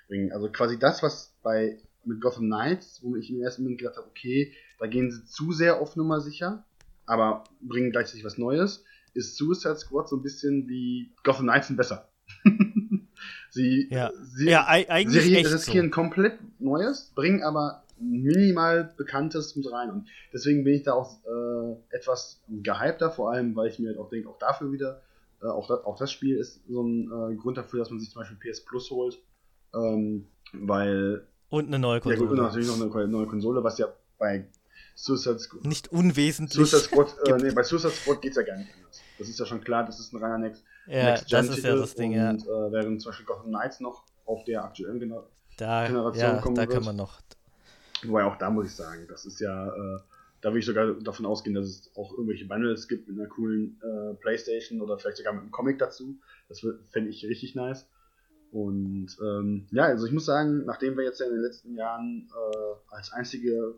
[0.08, 0.32] bringen.
[0.32, 4.08] Also quasi das, was bei mit Gotham Knights, wo ich im ersten Moment gedacht habe,
[4.08, 6.64] okay, da gehen sie zu sehr auf Nummer sicher,
[7.06, 11.76] aber bringen gleichzeitig was Neues, ist Suicide Squad so ein bisschen wie Gotham Knights sind
[11.76, 12.08] besser.
[13.58, 14.10] sie, ja.
[14.22, 15.94] sie, ja, eigentlich sie riskieren so.
[15.94, 19.90] komplett Neues, bringen aber minimal Bekanntes mit rein.
[19.90, 23.98] Und deswegen bin ich da auch äh, etwas gehypter, vor allem, weil ich mir halt
[23.98, 25.02] auch denke, auch dafür wieder,
[25.42, 28.10] äh, auch, das, auch das Spiel ist so ein äh, Grund dafür, dass man sich
[28.10, 29.18] zum Beispiel PS Plus holt
[29.74, 31.26] ähm, weil.
[31.50, 32.20] Und eine neue Konsole.
[32.20, 33.86] Ja, gut, und natürlich noch eine neue Konsole, was ja
[34.18, 34.46] bei
[34.94, 35.64] Suicide Squad.
[35.64, 36.70] Nicht unwesentlich.
[36.70, 39.00] Suicide Squad, äh, nee, bei Suicide Squad geht es ja gar nicht anders.
[39.18, 41.64] Das ist ja schon klar, das ist ein reiner Next, ja, Next Gen das ist
[41.64, 42.32] ja das Ding, und, ja.
[42.32, 45.24] Äh, während zum Beispiel Gotham Knights noch auf der aktuellen Gener
[45.56, 46.72] da, Generation ja, kommen da wird.
[46.72, 47.20] kann man noch.
[48.04, 49.98] Wobei auch da muss ich sagen, das ist ja, äh,
[50.40, 53.80] da würde ich sogar davon ausgehen, dass es auch irgendwelche Bundles gibt mit einer coolen
[53.82, 56.16] äh, Playstation oder vielleicht sogar mit einem Comic dazu.
[56.48, 57.88] Das fände ich richtig nice.
[58.52, 62.30] Und ähm, ja, also ich muss sagen, nachdem wir jetzt ja in den letzten Jahren
[62.32, 63.74] äh, als einzige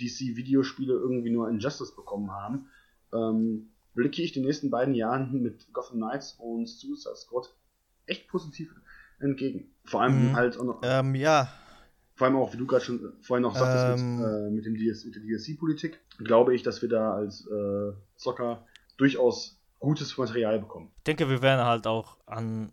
[0.00, 2.68] DC-Videospiele irgendwie nur Injustice bekommen haben,
[3.12, 7.54] ähm, blicke ich den nächsten beiden Jahren mit Gotham Knights und Suicide Squad
[8.06, 8.74] echt positiv
[9.20, 9.70] entgegen.
[9.84, 10.36] Vor allem mhm.
[10.36, 11.48] halt auch noch, ähm, ja.
[12.14, 14.24] Vor allem auch, wie du gerade schon vorhin noch sagtest, mit, ähm.
[14.24, 18.66] äh, mit, dem DS, mit der DLC-Politik, glaube ich, dass wir da als äh, Zocker
[18.96, 20.90] durchaus gutes Material bekommen.
[20.98, 22.72] Ich denke, wir werden halt auch an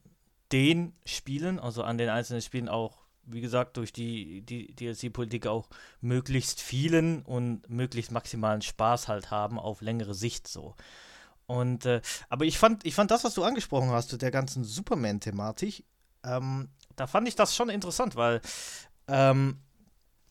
[0.52, 2.99] den Spielen, also an den einzelnen Spielen auch,
[3.32, 5.70] wie gesagt, durch die, die DLC-Politik auch
[6.02, 10.76] möglichst vielen und möglichst maximalen Spaß halt haben auf längere Sicht so.
[11.46, 14.64] Und äh, aber ich fand, ich fand das, was du angesprochen hast, zu der ganzen
[14.64, 15.84] Superman-Thematik,
[16.24, 18.42] ähm, da fand ich das schon interessant, weil
[19.08, 19.58] ähm,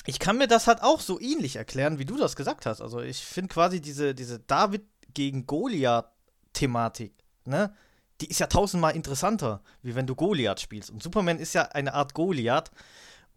[0.07, 2.80] ich kann mir das halt auch so ähnlich erklären, wie du das gesagt hast.
[2.80, 7.12] Also ich finde quasi diese, diese David gegen Goliath-Thematik,
[7.44, 7.74] ne?
[8.21, 10.91] Die ist ja tausendmal interessanter, wie wenn du Goliath spielst.
[10.91, 12.71] Und Superman ist ja eine Art Goliath.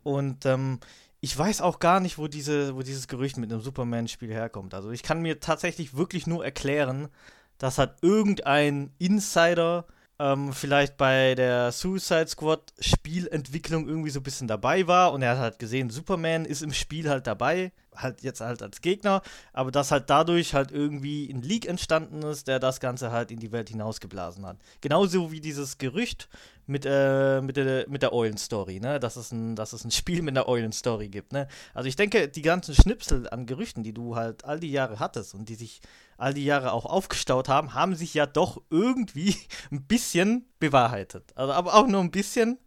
[0.04, 0.80] Und ähm,
[1.20, 4.74] ich weiß auch gar nicht, wo, diese, wo dieses Gerücht mit einem Superman-Spiel herkommt.
[4.74, 7.10] Also ich kann mir tatsächlich wirklich nur erklären,
[7.60, 9.86] dass halt irgendein Insider
[10.18, 15.32] ähm, vielleicht bei der Suicide Squad Spielentwicklung irgendwie so ein bisschen dabei war und er
[15.32, 19.22] hat halt gesehen, Superman ist im Spiel halt dabei, halt jetzt halt als Gegner,
[19.54, 23.40] aber dass halt dadurch halt irgendwie ein Leak entstanden ist, der das Ganze halt in
[23.40, 24.58] die Welt hinausgeblasen hat.
[24.80, 26.30] Genauso wie dieses Gerücht
[26.68, 29.00] mit, äh, mit der, mit der Eulen-Story, ne?
[29.00, 31.48] Dass es, ein, dass es ein Spiel mit einer Eulen-Story gibt, ne?
[31.74, 35.34] Also ich denke, die ganzen Schnipsel an Gerüchten, die du halt all die Jahre hattest
[35.34, 35.82] und die sich
[36.18, 39.36] all die Jahre auch aufgestaut haben, haben sich ja doch irgendwie
[39.72, 41.32] ein bisschen bewahrheitet.
[41.36, 42.58] Also aber auch nur ein bisschen.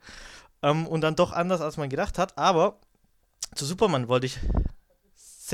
[0.63, 2.37] Ähm, und dann doch anders, als man gedacht hat.
[2.37, 2.81] Aber
[3.55, 4.39] zu Superman wollte ich.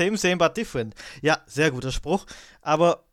[0.01, 0.95] Same, same, but different.
[1.21, 2.25] Ja, sehr guter Spruch.
[2.61, 3.03] Aber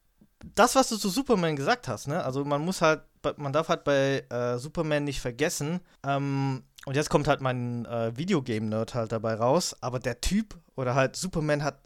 [0.54, 2.24] das, was du zu Superman gesagt hast, ne?
[2.24, 3.02] Also man muss halt,
[3.36, 8.16] man darf halt bei äh, Superman nicht vergessen, ähm, und jetzt kommt halt mein äh,
[8.16, 11.80] Videogame-Nerd halt dabei raus, aber der Typ oder halt Superman hat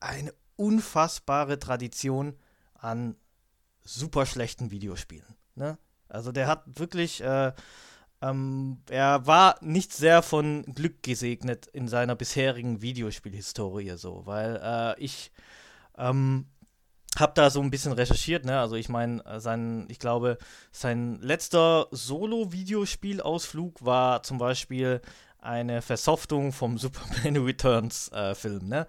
[0.00, 2.36] eine unfassbare Tradition
[2.74, 3.16] an
[3.82, 5.36] super schlechten Videospielen.
[5.54, 5.78] Ne?
[6.08, 7.52] Also der hat wirklich, äh,
[8.22, 15.00] ähm, er war nicht sehr von Glück gesegnet in seiner bisherigen Videospielhistorie so, weil äh,
[15.00, 15.32] ich
[15.98, 16.46] ähm,
[17.18, 18.58] habe da so ein bisschen recherchiert, ne?
[18.58, 20.38] Also ich meine, äh, sein, ich glaube,
[20.70, 25.00] sein letzter Solo-Videospielausflug war zum Beispiel
[25.38, 28.86] eine Versoftung vom Superman Returns äh, Film, ne?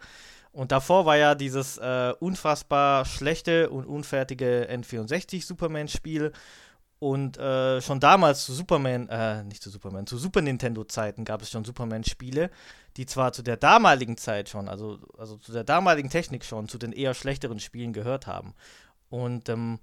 [0.51, 6.31] Und davor war ja dieses äh, unfassbar schlechte und unfertige N64 Superman-Spiel.
[7.03, 11.49] Und äh, schon damals zu Superman, äh, nicht zu Superman, zu Super Nintendo-Zeiten gab es
[11.49, 12.49] schon Superman-Spiele,
[12.95, 16.77] die zwar zu der damaligen Zeit schon, also, also zu der damaligen Technik schon, zu
[16.77, 18.53] den eher schlechteren Spielen gehört haben.
[19.09, 19.79] Und ähm,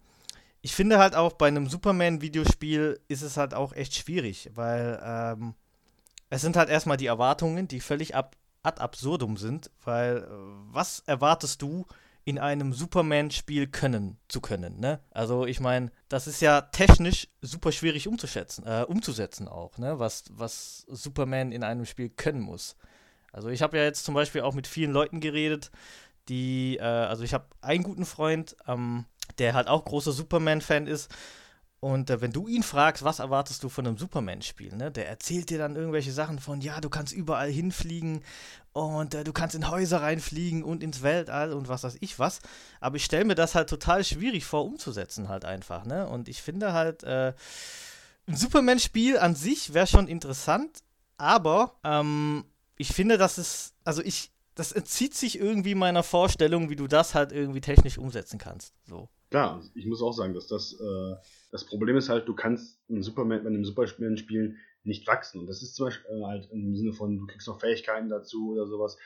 [0.62, 5.52] ich finde halt auch bei einem Superman-Videospiel ist es halt auch echt schwierig, weil ähm,
[6.30, 10.26] es sind halt erstmal die Erwartungen, die völlig ab, ad absurdum sind, weil äh,
[10.72, 11.84] was erwartest du
[12.24, 15.00] in einem Superman-Spiel können zu können, ne?
[15.10, 19.98] Also ich meine, das ist ja technisch super schwierig umzuschätzen, äh, umzusetzen auch, ne?
[19.98, 22.76] Was, was Superman in einem Spiel können muss.
[23.32, 25.70] Also ich habe ja jetzt zum Beispiel auch mit vielen Leuten geredet,
[26.28, 29.06] die, äh, also ich habe einen guten Freund, ähm,
[29.38, 31.10] der halt auch großer Superman-Fan ist.
[31.80, 34.90] Und äh, wenn du ihn fragst, was erwartest du von einem Superman-Spiel, ne?
[34.90, 38.22] Der erzählt dir dann irgendwelche Sachen von, ja, du kannst überall hinfliegen
[38.72, 42.40] und äh, du kannst in Häuser reinfliegen und ins Weltall und was weiß ich was.
[42.80, 46.06] Aber ich stelle mir das halt total schwierig vor, umzusetzen halt einfach, ne?
[46.06, 47.32] Und ich finde halt, äh,
[48.26, 50.82] ein Superman-Spiel an sich wäre schon interessant,
[51.16, 52.44] aber ähm,
[52.76, 57.14] ich finde, dass es, also ich, das entzieht sich irgendwie meiner Vorstellung, wie du das
[57.14, 58.74] halt irgendwie technisch umsetzen kannst.
[58.86, 59.08] So.
[59.30, 61.16] Klar, ich muss auch sagen, dass das, äh,
[61.50, 65.40] das Problem ist halt, du kannst einen Superman, bei einem Superman spielen nicht wachsen.
[65.40, 68.52] Und das ist zum Beispiel äh, halt im Sinne von, du kriegst noch Fähigkeiten dazu
[68.52, 68.96] oder sowas.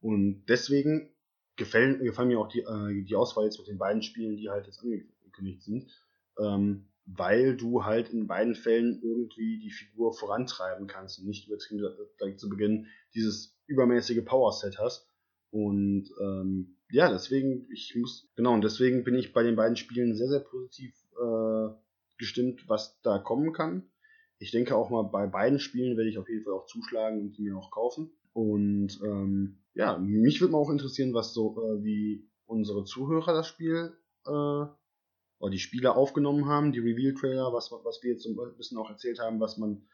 [0.00, 1.10] Und deswegen
[1.56, 4.66] gefallen, gefallen mir auch die, äh, die Auswahl jetzt mit den beiden Spielen, die halt
[4.66, 5.90] jetzt angekündigt sind.
[6.38, 11.84] Ähm, weil du halt in beiden Fällen irgendwie die Figur vorantreiben kannst und nicht übertrieben
[12.18, 15.06] direkt zu Beginn dieses übermäßige Power-Set hast.
[15.50, 20.14] Und ähm, ja, deswegen, ich muss, genau, und deswegen bin ich bei den beiden Spielen
[20.14, 21.83] sehr, sehr positiv äh,
[22.18, 23.90] gestimmt, was da kommen kann.
[24.38, 27.36] Ich denke auch mal, bei beiden Spielen werde ich auf jeden Fall auch zuschlagen und
[27.36, 28.10] die mir auch kaufen.
[28.32, 33.46] Und ähm, ja, mich würde mal auch interessieren, was so, äh, wie unsere Zuhörer das
[33.46, 33.96] Spiel
[34.26, 38.78] äh, oder die Spiele aufgenommen haben, die Reveal-Trailer, was, was wir jetzt so ein bisschen
[38.78, 39.86] auch erzählt haben, was man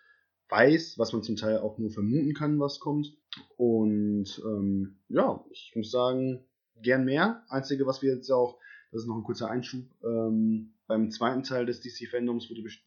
[0.49, 3.17] weiß, was man zum Teil auch nur vermuten kann, was kommt.
[3.57, 6.45] Und ähm, ja, ich muss sagen,
[6.83, 7.45] gern mehr.
[7.49, 8.59] Einzige, was wir jetzt auch,
[8.91, 12.81] das ist noch ein kurzer Einschub, ähm, beim zweiten Teil des DC-Fandoms wurde best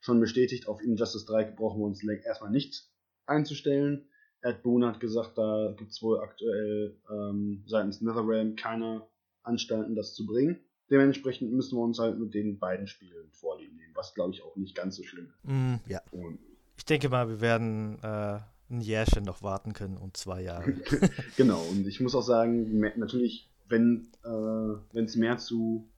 [0.00, 2.88] schon bestätigt, auf Injustice 3 brauchen wir uns erstmal nicht
[3.26, 4.08] einzustellen.
[4.42, 9.06] Ed Boon hat gesagt, da gibt es wohl aktuell ähm, seitens NetherRealm keine
[9.42, 10.60] Anstalten, das zu bringen.
[10.90, 14.56] Dementsprechend müssen wir uns halt mit den beiden Spielen vorlieben nehmen, was glaube ich auch
[14.56, 15.44] nicht ganz so schlimm ist.
[15.44, 16.00] Mm, ja.
[16.12, 16.38] Und
[16.76, 18.38] ich denke mal, wir werden äh,
[18.70, 20.72] ein Jährchen noch warten können und zwei Jahre.
[21.36, 25.88] genau, und ich muss auch sagen, natürlich, wenn äh, es mehr zu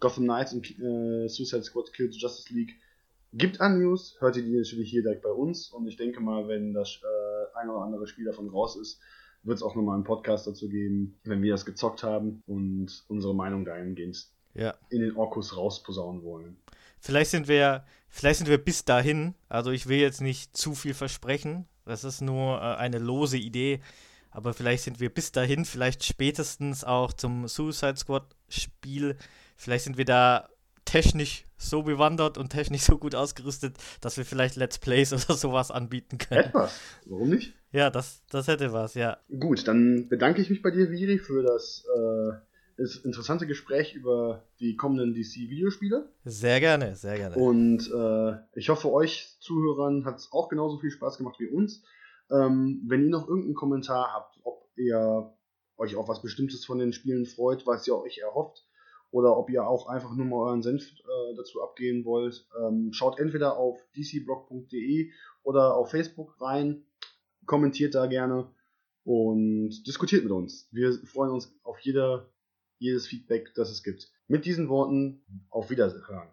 [0.00, 2.76] Gotham Knights und äh, Suicide Squad Kill the Justice League
[3.32, 5.68] gibt an News, hört ihr die natürlich hier direkt bei uns.
[5.68, 9.00] Und ich denke mal, wenn das äh, ein oder andere Spiel davon raus ist,
[9.42, 13.34] wird es auch nochmal einen Podcast dazu geben, wenn wir das gezockt haben und unsere
[13.34, 14.74] Meinung dahingehend ja.
[14.88, 16.56] in den Orkus rausposaunen wollen.
[16.98, 20.94] Vielleicht sind wir, vielleicht sind wir bis dahin, also ich will jetzt nicht zu viel
[20.94, 23.80] versprechen, das ist nur äh, eine lose Idee,
[24.34, 29.16] aber vielleicht sind wir bis dahin, vielleicht spätestens auch zum Suicide Squad Spiel,
[29.56, 30.48] vielleicht sind wir da
[30.84, 35.70] technisch so bewandert und technisch so gut ausgerüstet, dass wir vielleicht Let's Plays oder sowas
[35.70, 36.48] anbieten können.
[36.48, 37.54] Etwas, warum nicht?
[37.72, 39.18] Ja, das, das hätte was, ja.
[39.38, 42.36] Gut, dann bedanke ich mich bei dir, Viri, für das äh,
[42.76, 46.08] das interessante Gespräch über die kommenden DC-Videospiele.
[46.24, 47.36] Sehr gerne, sehr gerne.
[47.36, 51.84] Und äh, ich hoffe, euch Zuhörern hat es auch genauso viel Spaß gemacht wie uns.
[52.30, 55.32] Ähm, wenn ihr noch irgendeinen Kommentar habt, ob ihr
[55.76, 58.66] euch auf was Bestimmtes von den Spielen freut, was ihr euch erhofft,
[59.10, 63.20] oder ob ihr auch einfach nur mal euren Senf äh, dazu abgeben wollt, ähm, schaut
[63.20, 65.10] entweder auf dcblog.de
[65.44, 66.84] oder auf Facebook rein,
[67.46, 68.50] kommentiert da gerne
[69.04, 70.68] und diskutiert mit uns.
[70.72, 72.28] Wir freuen uns auf jede
[72.78, 74.10] jedes Feedback, das es gibt.
[74.28, 76.28] Mit diesen Worten auf Wiederhören.